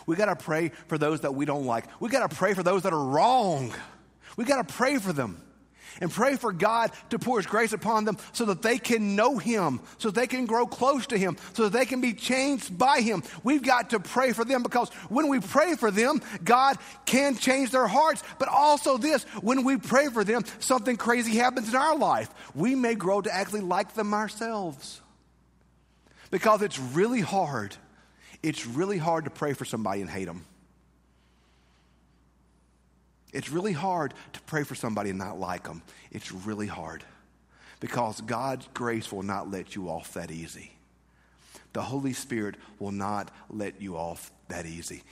We've 0.05 0.17
got 0.17 0.25
to 0.25 0.35
pray 0.35 0.73
for 0.87 0.97
those 0.97 1.21
that 1.21 1.35
we 1.35 1.45
don't 1.45 1.65
like. 1.65 1.85
We've 2.01 2.11
got 2.11 2.29
to 2.29 2.35
pray 2.35 2.53
for 2.53 2.61
those 2.61 2.83
that 2.83 2.91
are 2.91 3.01
wrong. 3.01 3.73
We've 4.35 4.45
got 4.45 4.67
to 4.67 4.73
pray 4.73 4.97
for 4.97 5.13
them 5.13 5.41
and 5.99 6.11
pray 6.11 6.35
for 6.35 6.51
God 6.51 6.91
to 7.09 7.19
pour 7.19 7.37
His 7.37 7.45
grace 7.45 7.73
upon 7.73 8.05
them 8.05 8.17
so 8.31 8.45
that 8.45 8.61
they 8.61 8.77
can 8.77 9.15
know 9.15 9.37
Him, 9.37 9.81
so 9.97 10.09
they 10.09 10.27
can 10.27 10.45
grow 10.45 10.65
close 10.65 11.07
to 11.07 11.17
Him, 11.17 11.37
so 11.53 11.63
that 11.63 11.73
they 11.73 11.85
can 11.85 12.01
be 12.01 12.13
changed 12.13 12.77
by 12.77 13.01
Him. 13.01 13.23
We've 13.43 13.63
got 13.63 13.91
to 13.91 13.99
pray 13.99 14.33
for 14.33 14.45
them 14.45 14.63
because 14.63 14.89
when 15.09 15.27
we 15.27 15.39
pray 15.39 15.75
for 15.75 15.91
them, 15.91 16.21
God 16.43 16.77
can 17.05 17.35
change 17.35 17.71
their 17.71 17.87
hearts. 17.87 18.23
But 18.37 18.49
also, 18.49 18.97
this 18.97 19.23
when 19.41 19.63
we 19.63 19.77
pray 19.77 20.07
for 20.07 20.23
them, 20.23 20.43
something 20.59 20.97
crazy 20.97 21.37
happens 21.37 21.69
in 21.69 21.75
our 21.75 21.97
life. 21.97 22.29
We 22.55 22.75
may 22.75 22.95
grow 22.95 23.21
to 23.21 23.33
actually 23.33 23.61
like 23.61 23.93
them 23.93 24.13
ourselves 24.13 25.01
because 26.31 26.61
it's 26.61 26.79
really 26.79 27.21
hard. 27.21 27.75
It's 28.41 28.65
really 28.65 28.97
hard 28.97 29.25
to 29.25 29.31
pray 29.31 29.53
for 29.53 29.65
somebody 29.65 30.01
and 30.01 30.09
hate 30.09 30.25
them. 30.25 30.45
It's 33.33 33.49
really 33.49 33.73
hard 33.73 34.13
to 34.33 34.41
pray 34.41 34.63
for 34.63 34.75
somebody 34.75 35.09
and 35.09 35.19
not 35.19 35.39
like 35.39 35.63
them. 35.63 35.81
It's 36.11 36.31
really 36.31 36.67
hard 36.67 37.03
because 37.79 38.21
God's 38.21 38.67
grace 38.73 39.11
will 39.11 39.23
not 39.23 39.51
let 39.51 39.75
you 39.75 39.89
off 39.89 40.13
that 40.13 40.31
easy. 40.31 40.71
The 41.73 41.81
Holy 41.81 42.13
Spirit 42.13 42.55
will 42.79 42.91
not 42.91 43.29
let 43.49 43.81
you 43.81 43.95
off 43.95 44.31
that 44.47 44.65
easy. 44.65 45.03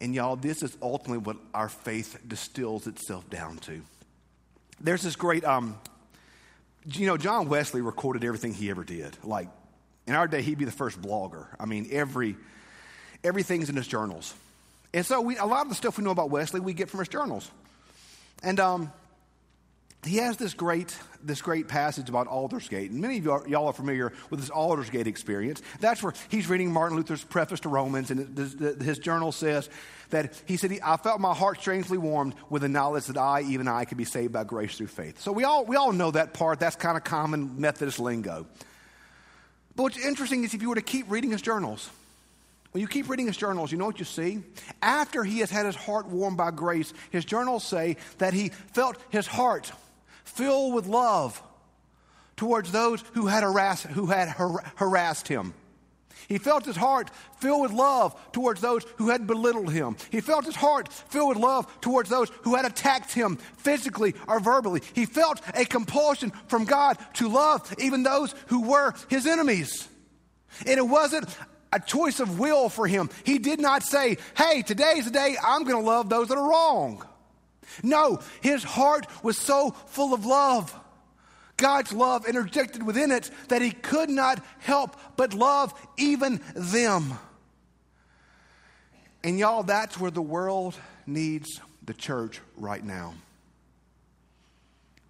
And 0.00 0.14
y'all, 0.14 0.36
this 0.36 0.62
is 0.62 0.76
ultimately 0.82 1.18
what 1.18 1.36
our 1.54 1.68
faith 1.68 2.18
distills 2.28 2.86
itself 2.86 3.28
down 3.30 3.56
to. 3.58 3.80
There's 4.80 5.02
this 5.02 5.16
great, 5.16 5.44
um, 5.44 5.78
you 6.84 7.06
know, 7.06 7.16
John 7.16 7.48
Wesley 7.48 7.80
recorded 7.80 8.24
everything 8.24 8.52
he 8.52 8.68
ever 8.68 8.84
did. 8.84 9.16
Like 9.24 9.48
in 10.06 10.14
our 10.14 10.28
day, 10.28 10.42
he'd 10.42 10.58
be 10.58 10.66
the 10.66 10.72
first 10.72 11.00
blogger. 11.00 11.46
I 11.58 11.64
mean, 11.64 11.88
every 11.90 12.36
everything's 13.22 13.70
in 13.70 13.76
his 13.76 13.86
journals. 13.86 14.34
And 14.94 15.04
so 15.04 15.20
we, 15.20 15.36
a 15.36 15.44
lot 15.44 15.62
of 15.62 15.68
the 15.68 15.74
stuff 15.74 15.98
we 15.98 16.04
know 16.04 16.12
about 16.12 16.30
Wesley, 16.30 16.60
we 16.60 16.72
get 16.72 16.88
from 16.88 17.00
his 17.00 17.08
journals. 17.08 17.50
And 18.44 18.60
um, 18.60 18.92
he 20.04 20.18
has 20.18 20.36
this 20.36 20.54
great, 20.54 20.96
this 21.20 21.42
great 21.42 21.66
passage 21.66 22.08
about 22.08 22.28
Aldersgate. 22.28 22.92
And 22.92 23.00
many 23.00 23.18
of 23.18 23.24
y'all, 23.24 23.48
y'all 23.48 23.66
are 23.66 23.72
familiar 23.72 24.12
with 24.30 24.38
this 24.38 24.50
Aldersgate 24.50 25.08
experience. 25.08 25.62
That's 25.80 26.00
where 26.00 26.14
he's 26.28 26.48
reading 26.48 26.72
Martin 26.72 26.96
Luther's 26.96 27.24
preface 27.24 27.58
to 27.60 27.68
Romans, 27.68 28.12
and 28.12 28.38
his 28.80 29.00
journal 29.00 29.32
says 29.32 29.68
that 30.10 30.40
he 30.46 30.56
said, 30.56 30.78
I 30.84 30.96
felt 30.96 31.20
my 31.20 31.34
heart 31.34 31.58
strangely 31.58 31.98
warmed 31.98 32.34
with 32.48 32.62
the 32.62 32.68
knowledge 32.68 33.06
that 33.06 33.16
I, 33.16 33.42
even 33.42 33.66
I, 33.66 33.86
could 33.86 33.98
be 33.98 34.04
saved 34.04 34.32
by 34.32 34.44
grace 34.44 34.76
through 34.76 34.86
faith. 34.86 35.20
So 35.20 35.32
we 35.32 35.42
all, 35.42 35.64
we 35.64 35.74
all 35.74 35.92
know 35.92 36.12
that 36.12 36.34
part. 36.34 36.60
That's 36.60 36.76
kind 36.76 36.96
of 36.96 37.02
common 37.02 37.60
Methodist 37.60 37.98
lingo. 37.98 38.46
But 39.74 39.82
what's 39.82 39.98
interesting 39.98 40.44
is 40.44 40.54
if 40.54 40.62
you 40.62 40.68
were 40.68 40.76
to 40.76 40.82
keep 40.82 41.10
reading 41.10 41.32
his 41.32 41.42
journals, 41.42 41.90
when 42.74 42.80
you 42.80 42.88
keep 42.88 43.08
reading 43.08 43.28
his 43.28 43.36
journals, 43.36 43.70
you 43.70 43.78
know 43.78 43.86
what 43.86 44.00
you 44.00 44.04
see? 44.04 44.42
After 44.82 45.22
he 45.22 45.38
has 45.38 45.48
had 45.48 45.64
his 45.64 45.76
heart 45.76 46.08
warmed 46.08 46.36
by 46.36 46.50
grace, 46.50 46.92
his 47.10 47.24
journals 47.24 47.62
say 47.62 47.98
that 48.18 48.34
he 48.34 48.48
felt 48.48 48.96
his 49.10 49.28
heart 49.28 49.70
filled 50.24 50.74
with 50.74 50.88
love 50.88 51.40
towards 52.36 52.72
those 52.72 53.04
who 53.12 53.28
had 53.28 53.44
harassed, 53.44 53.84
who 53.86 54.06
had 54.06 54.26
har- 54.26 54.64
harassed 54.74 55.28
him. 55.28 55.54
He 56.26 56.38
felt 56.38 56.64
his 56.64 56.74
heart 56.74 57.10
filled 57.38 57.62
with 57.62 57.70
love 57.70 58.20
towards 58.32 58.60
those 58.60 58.84
who 58.96 59.08
had 59.08 59.28
belittled 59.28 59.72
him. 59.72 59.96
He 60.10 60.20
felt 60.20 60.44
his 60.44 60.56
heart 60.56 60.92
filled 60.92 61.28
with 61.28 61.38
love 61.38 61.80
towards 61.80 62.10
those 62.10 62.32
who 62.42 62.56
had 62.56 62.64
attacked 62.64 63.12
him 63.12 63.36
physically 63.36 64.16
or 64.26 64.40
verbally. 64.40 64.82
He 64.94 65.06
felt 65.06 65.40
a 65.54 65.64
compulsion 65.64 66.32
from 66.48 66.64
God 66.64 66.98
to 67.14 67.28
love 67.28 67.72
even 67.78 68.02
those 68.02 68.34
who 68.48 68.62
were 68.62 68.94
his 69.08 69.28
enemies. 69.28 69.86
And 70.66 70.76
it 70.76 70.88
wasn't 70.88 71.28
a 71.74 71.80
choice 71.80 72.20
of 72.20 72.38
will 72.38 72.68
for 72.68 72.86
him. 72.86 73.10
He 73.24 73.38
did 73.38 73.60
not 73.60 73.82
say, 73.82 74.16
hey, 74.36 74.62
today's 74.62 75.04
the 75.04 75.10
day 75.10 75.36
I'm 75.44 75.64
going 75.64 75.82
to 75.82 75.86
love 75.86 76.08
those 76.08 76.28
that 76.28 76.38
are 76.38 76.48
wrong. 76.48 77.04
No, 77.82 78.20
his 78.40 78.62
heart 78.62 79.06
was 79.22 79.36
so 79.36 79.72
full 79.86 80.14
of 80.14 80.24
love. 80.24 80.74
God's 81.56 81.92
love 81.92 82.26
interjected 82.26 82.82
within 82.82 83.10
it 83.10 83.30
that 83.48 83.62
he 83.62 83.72
could 83.72 84.08
not 84.08 84.44
help 84.60 84.96
but 85.16 85.34
love 85.34 85.74
even 85.96 86.40
them. 86.54 87.14
And 89.24 89.38
y'all, 89.38 89.62
that's 89.62 89.98
where 89.98 90.10
the 90.10 90.22
world 90.22 90.76
needs 91.06 91.60
the 91.84 91.94
church 91.94 92.40
right 92.56 92.84
now. 92.84 93.14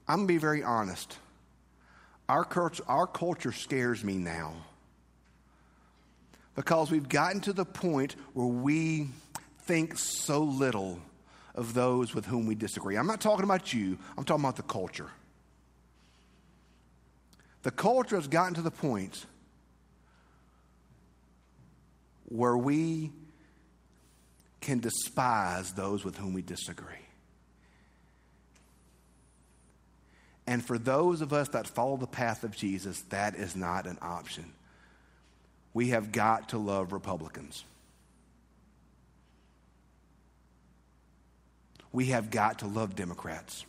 I'm 0.09 0.19
going 0.19 0.29
to 0.29 0.35
be 0.35 0.39
very 0.39 0.63
honest. 0.63 1.19
Our 2.29 2.47
our 2.89 3.07
culture 3.07 3.53
scares 3.53 4.03
me 4.03 4.15
now 4.15 4.55
because 6.55 6.91
we've 6.91 7.09
gotten 7.09 7.41
to 7.43 7.53
the 7.53 7.65
point 7.65 8.17
where 8.33 8.47
we 8.47 9.09
think 9.63 9.99
so 9.99 10.43
little 10.43 11.01
of 11.55 11.75
those 11.75 12.15
with 12.15 12.27
whom 12.27 12.47
we 12.47 12.55
disagree. 12.55 12.97
I'm 12.97 13.07
not 13.07 13.21
talking 13.21 13.45
about 13.45 13.73
you, 13.73 13.99
I'm 14.17 14.25
talking 14.25 14.45
about 14.45 14.57
the 14.57 14.63
culture. 14.63 15.11
The 17.63 17.71
culture 17.71 18.17
has 18.17 18.29
gotten 18.29 18.55
to 18.55 18.63
the 18.63 18.71
point 18.71 19.25
where 22.27 22.57
we 22.57 23.13
can 24.61 24.81
despise 24.81 25.73
those 25.73 26.05
with 26.05 26.17
whom 26.17 26.35
we 26.35 26.43
disagree. 26.43 26.97
And 30.47 30.65
for 30.65 30.79
those 30.79 31.21
of 31.23 31.33
us 31.33 31.49
that 31.51 31.67
follow 31.67 31.97
the 31.97 32.07
path 32.07 32.45
of 32.45 32.55
Jesus, 32.55 33.01
that 33.09 33.35
is 33.35 33.57
not 33.57 33.87
an 33.87 33.99
option. 34.03 34.53
We 35.75 35.89
have 35.89 36.13
got 36.13 36.51
to 36.51 36.59
love 36.59 36.93
Republicans. 36.93 37.65
We 41.93 42.07
have 42.07 42.31
got 42.31 42.61
to 42.61 42.67
love 42.67 42.97
Democrats. 42.97 43.65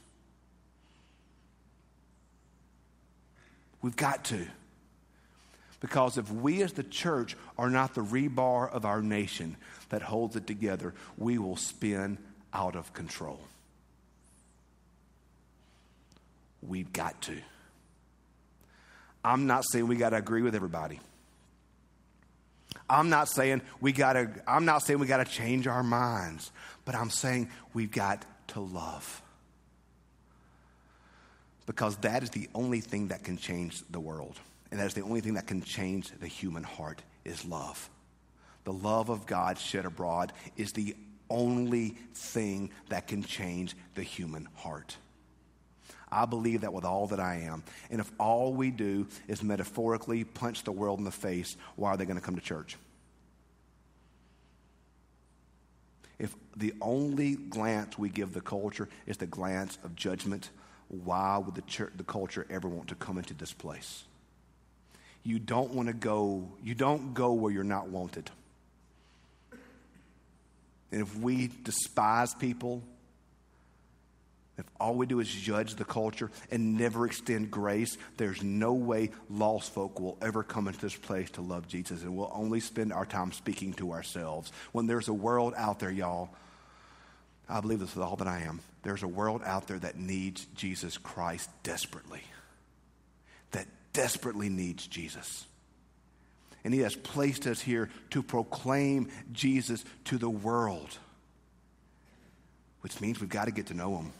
We've 3.82 3.96
got 3.96 4.26
to. 4.26 4.48
Because 5.80 6.18
if 6.18 6.32
we 6.32 6.64
as 6.64 6.74
the 6.74 6.84
church 6.84 7.36
are 7.58 7.70
not 7.70 7.94
the 7.94 8.02
rebar 8.02 8.72
of 8.72 8.86
our 8.86 9.02
nation 9.02 9.58
that 9.90 10.02
holds 10.02 10.36
it 10.36 10.48
together, 10.48 10.94
we 11.18 11.38
will 11.38 11.58
spin 11.58 12.18
out 12.52 12.76
of 12.76 12.94
control. 12.94 13.40
We've 16.64 16.92
got 16.92 17.22
to. 17.24 17.38
I'm 19.24 19.46
not 19.46 19.66
saying 19.72 19.88
we 19.88 19.98
got 19.98 20.10
to 20.10 20.18
agree 20.18 20.42
with 20.42 20.56
everybody. 20.56 21.00
I'm 22.90 23.10
not 23.10 23.28
saying 23.30 23.62
we 23.82 23.92
got 23.92 24.14
to 24.14 24.30
I'm 24.48 24.66
not 24.66 24.84
saying 24.84 25.00
we 25.00 25.08
got 25.08 25.26
to 25.26 25.32
change 25.32 25.68
our 25.68 25.84
minds, 25.84 26.52
but 26.84 26.96
I'm 26.96 27.10
saying 27.10 27.50
we've 27.74 27.92
got 27.92 28.26
to 28.50 28.60
love. 28.60 29.22
Because 31.66 31.98
that 31.98 32.22
is 32.22 32.30
the 32.30 32.48
only 32.54 32.80
thing 32.80 33.08
that 33.08 33.24
can 33.24 33.38
change 33.38 33.82
the 33.90 34.00
world. 34.00 34.40
And 34.70 34.80
that 34.80 34.88
is 34.88 34.94
the 34.94 35.02
only 35.02 35.22
thing 35.22 35.34
that 35.34 35.48
can 35.48 35.62
change 35.62 36.12
the 36.20 36.28
human 36.28 36.64
heart 36.64 37.02
is 37.24 37.44
love. 37.46 37.90
The 38.66 38.74
love 38.74 39.10
of 39.10 39.26
God 39.26 39.58
shed 39.58 39.86
abroad 39.86 40.34
is 40.58 40.74
the 40.74 40.96
only 41.30 41.96
thing 42.14 42.70
that 42.90 43.08
can 43.08 43.24
change 43.24 43.76
the 43.96 44.04
human 44.04 44.48
heart. 44.56 44.98
I 46.16 46.26
believe 46.26 46.62
that 46.62 46.72
with 46.72 46.86
all 46.86 47.08
that 47.08 47.20
I 47.20 47.42
am. 47.42 47.62
And 47.92 48.00
if 48.00 48.10
all 48.18 48.54
we 48.54 48.72
do 48.72 49.06
is 49.28 49.44
metaphorically 49.44 50.24
punch 50.24 50.64
the 50.64 50.72
world 50.72 51.00
in 51.00 51.06
the 51.06 51.12
face, 51.12 51.58
why 51.76 51.90
are 51.90 51.98
they 51.98 52.06
going 52.06 52.18
to 52.18 52.26
come 52.26 52.36
to 52.36 52.42
church? 52.42 52.78
If 56.18 56.34
the 56.56 56.74
only 56.80 57.36
glance 57.36 58.00
we 58.00 58.08
give 58.08 58.34
the 58.34 58.40
culture 58.40 58.88
is 59.06 59.18
the 59.18 59.26
glance 59.26 59.78
of 59.84 59.94
judgment, 59.98 60.50
why 60.88 61.38
would 61.38 61.56
the, 61.56 61.62
church, 61.64 61.92
the 61.98 62.06
culture 62.06 62.48
ever 62.50 62.70
want 62.70 62.88
to 62.88 62.96
come 62.96 63.18
into 63.18 63.34
this 63.34 63.52
place? 63.52 64.06
You 65.24 65.38
don't 65.38 65.74
want 65.74 65.90
to 65.90 65.94
go, 65.94 66.48
you 66.64 66.76
don't 66.76 67.14
go 67.14 67.34
where 67.34 67.52
you're 67.52 67.66
not 67.66 67.90
wanted. 67.90 68.32
And 70.94 71.02
if 71.02 71.18
we 71.18 71.50
despise 71.64 72.34
people, 72.34 72.84
if 74.58 74.66
all 74.80 74.96
we 74.96 75.06
do 75.06 75.20
is 75.20 75.28
judge 75.30 75.76
the 75.76 75.84
culture 75.84 76.32
and 76.50 76.78
never 76.78 77.06
extend 77.06 77.52
grace, 77.52 77.98
there's 78.16 78.42
no 78.42 78.74
way 78.74 79.12
lost 79.30 79.74
folk 79.74 80.00
will 80.00 80.18
ever 80.22 80.44
come 80.44 80.68
into 80.68 80.80
this 80.80 80.96
place 80.96 81.30
to 81.32 81.42
love 81.42 81.68
Jesus. 81.68 82.04
And 82.04 82.16
we'll 82.16 82.32
only 82.34 82.62
spend 82.62 82.94
our 82.94 83.06
time 83.06 83.34
speaking 83.34 83.74
to 83.74 83.92
ourselves. 83.92 84.52
When 84.72 84.88
there's 84.88 85.10
a 85.10 85.14
world 85.14 85.54
out 85.58 85.80
there, 85.80 85.92
y'all, 85.92 86.30
I 87.50 87.60
believe 87.60 87.80
this 87.80 87.96
with 87.96 88.04
all 88.04 88.16
that 88.16 88.28
I 88.28 88.42
am. 88.42 88.62
There's 88.84 89.04
a 89.04 89.08
world 89.08 89.42
out 89.44 89.68
there 89.68 89.80
that 89.80 89.98
needs 89.98 90.46
Jesus 90.56 90.98
Christ 90.98 91.50
desperately, 91.64 92.24
that 93.52 93.68
desperately 93.92 94.48
needs 94.48 94.88
Jesus. 94.88 95.46
And 96.64 96.74
He 96.74 96.80
has 96.80 96.96
placed 96.96 97.46
us 97.46 97.60
here 97.60 97.90
to 98.12 98.24
proclaim 98.24 99.12
Jesus 99.34 99.84
to 100.06 100.18
the 100.18 100.30
world, 100.30 100.98
which 102.82 103.02
means 103.02 103.20
we've 103.20 103.30
got 103.30 103.46
to 103.46 103.52
get 103.52 103.68
to 103.68 103.74
know 103.74 103.98
Him 103.98 104.14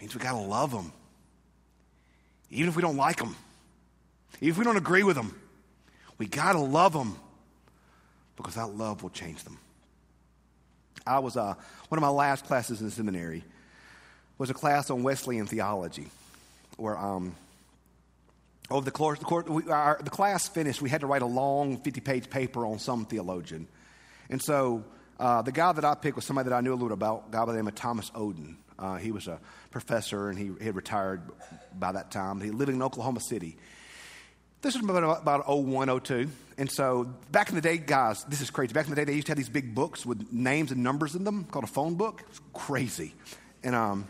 means 0.00 0.14
we 0.14 0.20
got 0.20 0.32
to 0.32 0.38
love 0.38 0.70
them. 0.70 0.92
Even 2.50 2.68
if 2.68 2.76
we 2.76 2.82
don't 2.82 2.96
like 2.96 3.18
them, 3.18 3.36
even 4.40 4.50
if 4.50 4.58
we 4.58 4.64
don't 4.64 4.76
agree 4.76 5.02
with 5.02 5.16
them, 5.16 5.38
we 6.18 6.26
got 6.26 6.52
to 6.52 6.60
love 6.60 6.92
them 6.92 7.16
because 8.36 8.54
that 8.54 8.68
love 8.68 9.02
will 9.02 9.10
change 9.10 9.42
them. 9.44 9.58
I 11.06 11.18
was, 11.18 11.36
uh, 11.36 11.54
one 11.88 11.98
of 11.98 12.02
my 12.02 12.08
last 12.08 12.44
classes 12.44 12.80
in 12.80 12.86
the 12.86 12.92
seminary 12.92 13.42
was 14.36 14.50
a 14.50 14.54
class 14.54 14.90
on 14.90 15.02
Wesleyan 15.02 15.46
theology 15.46 16.08
where, 16.76 16.96
um, 16.96 17.34
over 18.70 18.84
the 18.84 18.90
course, 18.90 19.18
the, 19.18 19.24
course 19.24 19.46
we, 19.46 19.68
our, 19.70 19.98
the 20.02 20.10
class 20.10 20.46
finished, 20.48 20.82
we 20.82 20.90
had 20.90 21.00
to 21.00 21.06
write 21.06 21.22
a 21.22 21.26
long 21.26 21.78
50 21.78 22.00
page 22.00 22.30
paper 22.30 22.66
on 22.66 22.78
some 22.78 23.06
theologian. 23.06 23.66
And 24.28 24.40
so 24.40 24.84
uh, 25.18 25.42
the 25.42 25.52
guy 25.52 25.72
that 25.72 25.84
I 25.84 25.94
picked 25.94 26.16
was 26.16 26.24
somebody 26.24 26.50
that 26.50 26.54
I 26.54 26.60
knew 26.60 26.72
a 26.72 26.76
little 26.76 26.92
about, 26.92 27.24
a 27.28 27.32
guy 27.32 27.44
by 27.44 27.52
the 27.52 27.58
name 27.58 27.68
of 27.68 27.74
Thomas 27.74 28.10
Oden. 28.10 28.56
Uh, 28.78 28.96
he 28.96 29.10
was 29.10 29.26
a 29.26 29.40
professor 29.70 30.30
and 30.30 30.38
he, 30.38 30.50
he, 30.58 30.66
had 30.66 30.76
retired 30.76 31.22
by 31.78 31.92
that 31.92 32.10
time. 32.10 32.40
He 32.40 32.50
lived 32.50 32.70
in 32.70 32.82
Oklahoma 32.82 33.20
City. 33.20 33.56
This 34.60 34.74
was 34.74 34.84
about, 34.84 35.22
about 35.22 35.48
01, 35.48 36.00
02. 36.00 36.28
And 36.58 36.70
so 36.70 37.04
back 37.30 37.48
in 37.48 37.54
the 37.54 37.60
day, 37.60 37.78
guys, 37.78 38.24
this 38.24 38.40
is 38.40 38.50
crazy. 38.50 38.72
Back 38.72 38.86
in 38.86 38.90
the 38.90 38.96
day, 38.96 39.04
they 39.04 39.14
used 39.14 39.26
to 39.26 39.30
have 39.32 39.36
these 39.36 39.48
big 39.48 39.74
books 39.74 40.04
with 40.04 40.32
names 40.32 40.72
and 40.72 40.82
numbers 40.82 41.14
in 41.14 41.24
them 41.24 41.44
called 41.44 41.64
a 41.64 41.68
phone 41.68 41.94
book. 41.94 42.24
It's 42.28 42.40
crazy. 42.52 43.14
And 43.62 43.74
um, 43.74 44.08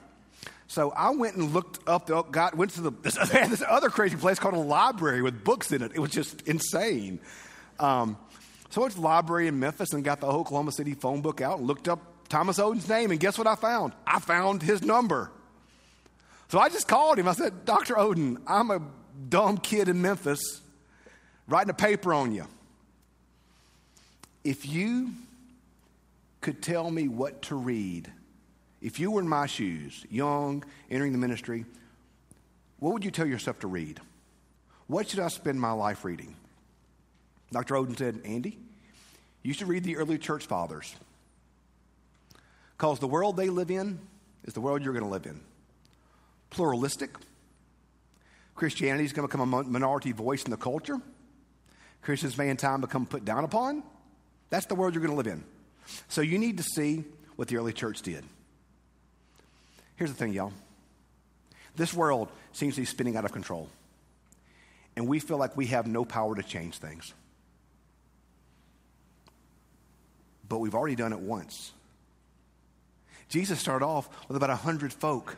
so 0.66 0.90
I 0.90 1.10
went 1.10 1.36
and 1.36 1.52
looked 1.52 1.86
up, 1.88 2.06
the, 2.06 2.22
got, 2.22 2.54
went 2.54 2.72
to 2.72 2.82
the, 2.82 2.90
this, 3.02 3.16
this 3.30 3.62
other 3.66 3.90
crazy 3.90 4.16
place 4.16 4.38
called 4.38 4.54
a 4.54 4.58
library 4.58 5.22
with 5.22 5.44
books 5.44 5.72
in 5.72 5.82
it. 5.82 5.92
It 5.94 5.98
was 5.98 6.10
just 6.10 6.42
insane. 6.42 7.20
Um, 7.78 8.18
so 8.70 8.82
I 8.82 8.84
went 8.84 8.94
to 8.94 9.00
the 9.00 9.06
library 9.06 9.48
in 9.48 9.58
Memphis 9.58 9.92
and 9.92 10.04
got 10.04 10.20
the 10.20 10.26
Oklahoma 10.26 10.72
City 10.72 10.94
phone 10.94 11.22
book 11.22 11.40
out 11.40 11.58
and 11.58 11.66
looked 11.66 11.88
up 11.88 12.17
Thomas 12.28 12.58
Oden's 12.58 12.88
name, 12.88 13.10
and 13.10 13.18
guess 13.18 13.38
what 13.38 13.46
I 13.46 13.54
found? 13.54 13.92
I 14.06 14.20
found 14.20 14.62
his 14.62 14.82
number. 14.82 15.30
So 16.48 16.58
I 16.58 16.68
just 16.68 16.88
called 16.88 17.18
him. 17.18 17.28
I 17.28 17.32
said, 17.32 17.64
Dr. 17.64 17.94
Oden, 17.94 18.40
I'm 18.46 18.70
a 18.70 18.80
dumb 19.28 19.58
kid 19.58 19.88
in 19.88 20.00
Memphis 20.00 20.60
writing 21.46 21.70
a 21.70 21.74
paper 21.74 22.12
on 22.12 22.32
you. 22.32 22.46
If 24.44 24.66
you 24.66 25.12
could 26.40 26.62
tell 26.62 26.90
me 26.90 27.08
what 27.08 27.42
to 27.42 27.56
read, 27.56 28.10
if 28.80 29.00
you 29.00 29.10
were 29.10 29.20
in 29.20 29.28
my 29.28 29.46
shoes, 29.46 30.06
young, 30.10 30.64
entering 30.90 31.12
the 31.12 31.18
ministry, 31.18 31.64
what 32.78 32.92
would 32.92 33.04
you 33.04 33.10
tell 33.10 33.26
yourself 33.26 33.58
to 33.60 33.66
read? 33.66 34.00
What 34.86 35.08
should 35.08 35.20
I 35.20 35.28
spend 35.28 35.60
my 35.60 35.72
life 35.72 36.04
reading? 36.04 36.34
Dr. 37.52 37.74
Oden 37.74 37.98
said, 37.98 38.20
Andy, 38.24 38.58
you 39.42 39.52
should 39.52 39.68
read 39.68 39.84
the 39.84 39.96
early 39.96 40.18
church 40.18 40.46
fathers. 40.46 40.94
Because 42.78 43.00
the 43.00 43.08
world 43.08 43.36
they 43.36 43.50
live 43.50 43.72
in 43.72 43.98
is 44.44 44.54
the 44.54 44.60
world 44.60 44.82
you're 44.82 44.92
going 44.92 45.04
to 45.04 45.10
live 45.10 45.26
in. 45.26 45.40
Pluralistic. 46.50 47.10
Christianity 48.54 49.04
is 49.04 49.12
going 49.12 49.28
to 49.28 49.32
become 49.32 49.52
a 49.52 49.64
minority 49.64 50.12
voice 50.12 50.44
in 50.44 50.52
the 50.52 50.56
culture. 50.56 51.00
Christians 52.02 52.38
may 52.38 52.48
in 52.48 52.56
time 52.56 52.80
become 52.80 53.04
put 53.04 53.24
down 53.24 53.44
upon. 53.44 53.82
That's 54.50 54.66
the 54.66 54.76
world 54.76 54.94
you're 54.94 55.02
going 55.02 55.12
to 55.12 55.16
live 55.16 55.26
in. 55.26 55.44
So 56.08 56.20
you 56.20 56.38
need 56.38 56.58
to 56.58 56.62
see 56.62 57.04
what 57.34 57.48
the 57.48 57.56
early 57.56 57.72
church 57.72 58.02
did. 58.02 58.24
Here's 59.96 60.10
the 60.10 60.16
thing, 60.16 60.32
y'all. 60.32 60.52
This 61.74 61.92
world 61.92 62.28
seems 62.52 62.76
to 62.76 62.82
be 62.82 62.84
spinning 62.84 63.16
out 63.16 63.24
of 63.24 63.32
control. 63.32 63.68
And 64.96 65.08
we 65.08 65.18
feel 65.18 65.36
like 65.36 65.56
we 65.56 65.66
have 65.66 65.86
no 65.86 66.04
power 66.04 66.36
to 66.36 66.42
change 66.42 66.78
things. 66.78 67.12
But 70.48 70.58
we've 70.58 70.74
already 70.74 70.96
done 70.96 71.12
it 71.12 71.20
once. 71.20 71.72
Jesus 73.28 73.58
started 73.60 73.84
off 73.84 74.08
with 74.28 74.36
about 74.36 74.50
100 74.50 74.92
folk, 74.92 75.36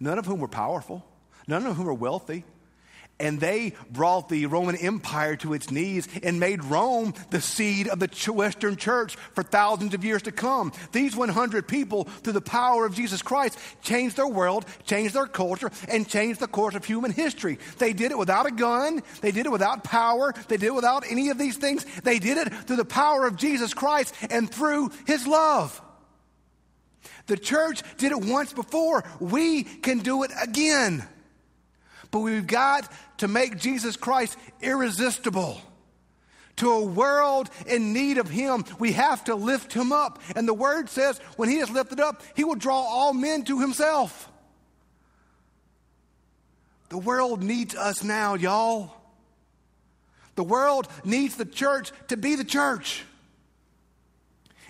none 0.00 0.18
of 0.18 0.26
whom 0.26 0.40
were 0.40 0.48
powerful, 0.48 1.04
none 1.46 1.66
of 1.66 1.76
whom 1.76 1.86
were 1.86 1.94
wealthy. 1.94 2.44
And 3.20 3.38
they 3.38 3.74
brought 3.92 4.28
the 4.28 4.46
Roman 4.46 4.74
Empire 4.74 5.36
to 5.36 5.54
its 5.54 5.70
knees 5.70 6.08
and 6.24 6.40
made 6.40 6.64
Rome 6.64 7.14
the 7.30 7.40
seed 7.40 7.86
of 7.86 8.00
the 8.00 8.32
Western 8.32 8.76
church 8.76 9.14
for 9.34 9.44
thousands 9.44 9.94
of 9.94 10.04
years 10.04 10.22
to 10.22 10.32
come. 10.32 10.72
These 10.90 11.14
100 11.14 11.68
people, 11.68 12.04
through 12.04 12.32
the 12.32 12.40
power 12.40 12.84
of 12.84 12.96
Jesus 12.96 13.22
Christ, 13.22 13.56
changed 13.82 14.16
their 14.16 14.26
world, 14.26 14.66
changed 14.84 15.14
their 15.14 15.28
culture, 15.28 15.70
and 15.86 16.08
changed 16.08 16.40
the 16.40 16.48
course 16.48 16.74
of 16.74 16.84
human 16.84 17.12
history. 17.12 17.60
They 17.78 17.92
did 17.92 18.10
it 18.10 18.18
without 18.18 18.46
a 18.46 18.50
gun. 18.50 19.00
They 19.20 19.30
did 19.30 19.46
it 19.46 19.52
without 19.52 19.84
power. 19.84 20.34
They 20.48 20.56
did 20.56 20.66
it 20.66 20.74
without 20.74 21.04
any 21.08 21.28
of 21.28 21.38
these 21.38 21.56
things. 21.56 21.86
They 22.02 22.18
did 22.18 22.36
it 22.36 22.52
through 22.52 22.76
the 22.76 22.84
power 22.84 23.28
of 23.28 23.36
Jesus 23.36 23.74
Christ 23.74 24.12
and 24.28 24.50
through 24.50 24.90
his 25.06 25.24
love. 25.24 25.80
The 27.26 27.36
church 27.36 27.82
did 27.96 28.12
it 28.12 28.20
once 28.20 28.52
before. 28.52 29.04
We 29.18 29.62
can 29.62 30.00
do 30.00 30.22
it 30.24 30.30
again. 30.42 31.06
but 32.10 32.20
we've 32.20 32.46
got 32.46 32.92
to 33.18 33.26
make 33.26 33.58
Jesus 33.58 33.96
Christ 33.96 34.38
irresistible. 34.60 35.60
To 36.58 36.70
a 36.70 36.84
world 36.84 37.50
in 37.66 37.92
need 37.92 38.18
of 38.18 38.30
Him, 38.30 38.64
we 38.78 38.92
have 38.92 39.24
to 39.24 39.34
lift 39.34 39.72
Him 39.72 39.90
up. 39.90 40.22
And 40.36 40.46
the 40.46 40.54
Word 40.54 40.88
says, 40.88 41.18
when 41.36 41.48
He 41.48 41.56
is 41.56 41.70
lifted 41.70 41.98
up, 41.98 42.22
He 42.36 42.44
will 42.44 42.54
draw 42.54 42.76
all 42.76 43.12
men 43.12 43.42
to 43.46 43.58
Himself. 43.58 44.30
The 46.90 46.98
world 46.98 47.42
needs 47.42 47.74
us 47.74 48.04
now, 48.04 48.34
y'all. 48.34 48.94
The 50.36 50.44
world 50.44 50.86
needs 51.04 51.34
the 51.34 51.44
church 51.44 51.90
to 52.08 52.16
be 52.16 52.36
the 52.36 52.44
church. 52.44 53.02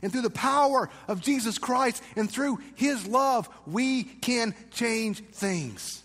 And 0.05 0.13
through 0.13 0.21
the 0.21 0.29
power 0.29 0.91
of 1.09 1.23
Jesus 1.23 1.57
Christ 1.57 2.03
and 2.15 2.31
through 2.31 2.59
His 2.75 3.07
love, 3.07 3.49
we 3.67 4.05
can 4.05 4.55
change 4.71 5.25
things. 5.33 6.03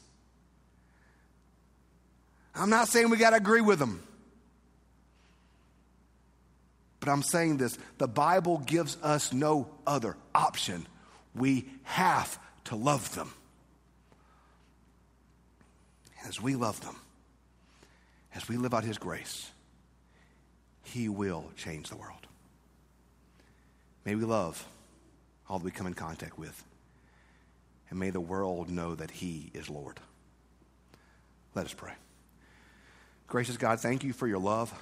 I'm 2.55 2.69
not 2.69 2.87
saying 2.87 3.09
we 3.09 3.17
got 3.17 3.31
to 3.31 3.35
agree 3.35 3.59
with 3.59 3.77
them. 3.77 4.01
But 7.01 7.09
I'm 7.09 7.23
saying 7.23 7.57
this 7.57 7.77
the 7.97 8.07
Bible 8.07 8.59
gives 8.59 8.95
us 9.03 9.33
no 9.33 9.67
other 9.85 10.15
option. 10.33 10.87
We 11.35 11.65
have 11.83 12.39
to 12.65 12.77
love 12.77 13.13
them. 13.15 13.33
As 16.25 16.41
we 16.41 16.55
love 16.55 16.79
them, 16.79 16.95
as 18.33 18.47
we 18.47 18.55
live 18.55 18.73
out 18.73 18.85
His 18.85 18.97
grace, 18.97 19.51
He 20.83 21.09
will 21.09 21.51
change 21.57 21.89
the 21.89 21.97
world. 21.97 22.28
May 24.05 24.15
we 24.15 24.23
love 24.23 24.65
all 25.49 25.59
that 25.59 25.65
we 25.65 25.71
come 25.71 25.87
in 25.87 25.93
contact 25.93 26.37
with. 26.37 26.63
And 27.89 27.99
may 27.99 28.11
the 28.11 28.19
world 28.19 28.69
know 28.69 28.95
that 28.95 29.11
He 29.11 29.51
is 29.53 29.69
Lord. 29.69 29.99
Let 31.55 31.65
us 31.65 31.73
pray. 31.73 31.93
Gracious 33.27 33.57
God, 33.57 33.79
thank 33.79 34.03
you 34.03 34.13
for 34.13 34.27
your 34.27 34.39
love. 34.39 34.73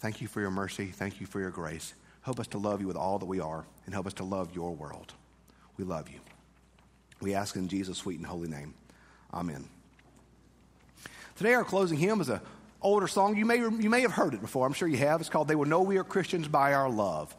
Thank 0.00 0.20
you 0.20 0.28
for 0.28 0.40
your 0.40 0.50
mercy. 0.50 0.86
Thank 0.86 1.20
you 1.20 1.26
for 1.26 1.40
your 1.40 1.50
grace. 1.50 1.94
Help 2.22 2.40
us 2.40 2.46
to 2.48 2.58
love 2.58 2.80
you 2.80 2.86
with 2.86 2.96
all 2.96 3.18
that 3.18 3.26
we 3.26 3.40
are 3.40 3.64
and 3.84 3.94
help 3.94 4.06
us 4.06 4.14
to 4.14 4.24
love 4.24 4.54
your 4.54 4.74
world. 4.74 5.14
We 5.76 5.84
love 5.84 6.08
you. 6.08 6.18
We 7.20 7.34
ask 7.34 7.56
in 7.56 7.68
Jesus' 7.68 7.98
sweet 7.98 8.18
and 8.18 8.26
holy 8.26 8.48
name. 8.48 8.74
Amen. 9.32 9.68
Today, 11.36 11.54
our 11.54 11.64
closing 11.64 11.98
hymn 11.98 12.20
is 12.20 12.28
an 12.28 12.40
older 12.80 13.08
song. 13.08 13.36
You 13.36 13.44
may, 13.44 13.58
you 13.58 13.90
may 13.90 14.00
have 14.02 14.12
heard 14.12 14.34
it 14.34 14.40
before. 14.40 14.66
I'm 14.66 14.72
sure 14.72 14.88
you 14.88 14.98
have. 14.98 15.20
It's 15.20 15.30
called 15.30 15.48
They 15.48 15.54
Will 15.54 15.66
Know 15.66 15.82
We 15.82 15.98
Are 15.98 16.04
Christians 16.04 16.48
by 16.48 16.74
Our 16.74 16.90
Love. 16.90 17.34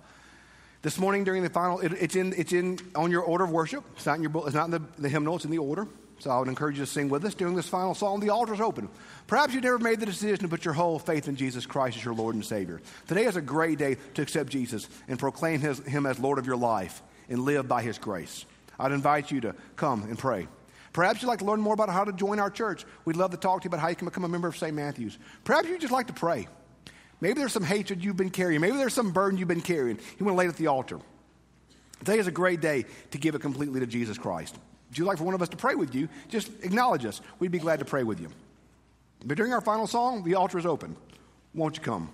This 0.82 1.00
morning 1.00 1.24
during 1.24 1.44
the 1.44 1.50
final, 1.50 1.80
it, 1.80 1.92
it's, 1.94 2.16
in, 2.16 2.34
it's 2.38 2.54
in 2.54 2.80
on 2.96 3.12
your 3.12 3.24
order 3.24 3.44
of 3.44 3.52
worship. 3.52 3.84
It's 3.96 4.06
not 4.06 4.18
in 4.18 4.24
your 4.24 4.32
it's 4.46 4.56
not 4.56 4.66
in 4.66 4.72
the, 4.72 4.82
the 5.00 5.10
hymnal, 5.10 5.36
it's 5.36 5.46
in 5.46 5.52
the 5.52 5.58
order. 5.58 5.88
So 6.20 6.32
I 6.32 6.40
would 6.40 6.48
encourage 6.48 6.80
you 6.80 6.86
to 6.86 6.92
sing 6.92 7.10
with 7.10 7.24
us 7.26 7.36
during 7.36 7.56
this 7.56 7.70
final 7.70 7.94
song. 7.94 8.20
The 8.20 8.30
altar 8.30 8.54
is 8.54 8.62
open. 8.62 8.90
Perhaps 9.28 9.54
you've 9.54 9.63
never 9.63 9.78
made 9.78 10.00
the 10.00 10.06
decision 10.06 10.40
to 10.40 10.48
put 10.48 10.66
your 10.66 10.74
whole 10.74 10.98
faith 10.98 11.28
in 11.28 11.36
Jesus 11.36 11.66
Christ 11.68 11.98
as 11.98 12.06
your 12.06 12.16
Lord 12.16 12.34
and 12.34 12.44
Savior. 12.44 12.82
Today 13.08 13.26
is 13.26 13.36
a 13.36 13.42
great 13.42 13.78
day 13.78 13.98
to 14.16 14.22
accept 14.24 14.50
Jesus 14.50 14.90
and 15.08 15.20
proclaim 15.20 15.60
his, 15.60 15.80
Him 15.80 16.08
as 16.08 16.20
Lord 16.20 16.40
of 16.40 16.48
your 16.48 16.56
life 16.56 17.04
and 17.30 17.42
live 17.42 17.68
by 17.68 17.84
His 17.84 18.00
grace. 18.00 18.46
I'd 18.80 18.92
invite 18.92 19.32
you 19.32 19.42
to 19.42 19.56
come 19.76 20.04
and 20.04 20.18
pray. 20.18 20.48
Perhaps 20.94 21.22
you'd 21.22 21.28
like 21.28 21.40
to 21.40 21.46
learn 21.46 21.62
more 21.62 21.76
about 21.76 21.90
how 21.90 22.04
to 22.04 22.12
join 22.12 22.40
our 22.40 22.50
church. 22.50 22.84
We'd 23.06 23.18
love 23.18 23.32
to 23.32 23.38
talk 23.38 23.62
to 23.62 23.66
you 23.66 23.70
about 23.70 23.80
how 23.80 23.90
you 23.90 23.96
can 23.96 24.08
become 24.08 24.24
a 24.24 24.30
member 24.30 24.48
of 24.48 24.58
St. 24.58 24.76
Matthew's. 24.76 25.18
Perhaps 25.44 25.68
you'd 25.68 25.82
just 25.82 25.94
like 25.94 26.08
to 26.08 26.13
pray. 26.13 26.48
Maybe 27.19 27.39
there's 27.39 27.53
some 27.53 27.63
hatred 27.63 28.03
you've 28.03 28.17
been 28.17 28.30
carrying. 28.30 28.62
Maybe 28.62 28.77
there's 28.77 28.93
some 28.93 29.12
burden 29.12 29.39
you've 29.39 29.47
been 29.47 29.62
carrying. 29.62 29.97
You 30.19 30.25
want 30.25 30.36
to 30.36 30.39
lay 30.39 30.45
it 30.45 30.49
at 30.49 30.58
the 30.58 30.67
altar. 30.67 30.99
Today 31.99 32.19
is 32.19 32.27
a 32.27 32.32
great 32.32 32.62
day 32.62 32.86
to 33.12 33.17
give 33.17 33.34
it 33.34 33.41
completely 33.41 33.80
to 33.80 33.88
Jesus 33.88 34.17
Christ. 34.17 34.58
If 34.91 34.97
you'd 34.97 35.06
like 35.06 35.17
for 35.17 35.23
one 35.23 35.34
of 35.34 35.41
us 35.41 35.49
to 35.49 35.58
pray 35.58 35.75
with 35.75 35.95
you, 35.95 36.08
just 36.30 36.49
acknowledge 36.62 37.06
us. 37.06 37.21
We'd 37.39 37.51
be 37.51 37.60
glad 37.60 37.80
to 37.80 37.86
pray 37.86 38.03
with 38.03 38.19
you. 38.19 38.30
But 39.25 39.36
during 39.36 39.51
our 39.51 39.62
final 39.62 39.88
song, 39.88 40.23
the 40.23 40.36
altar 40.36 40.58
is 40.58 40.65
open. 40.65 40.95
Won't 41.53 41.77
you 41.77 41.84
come? 41.84 42.10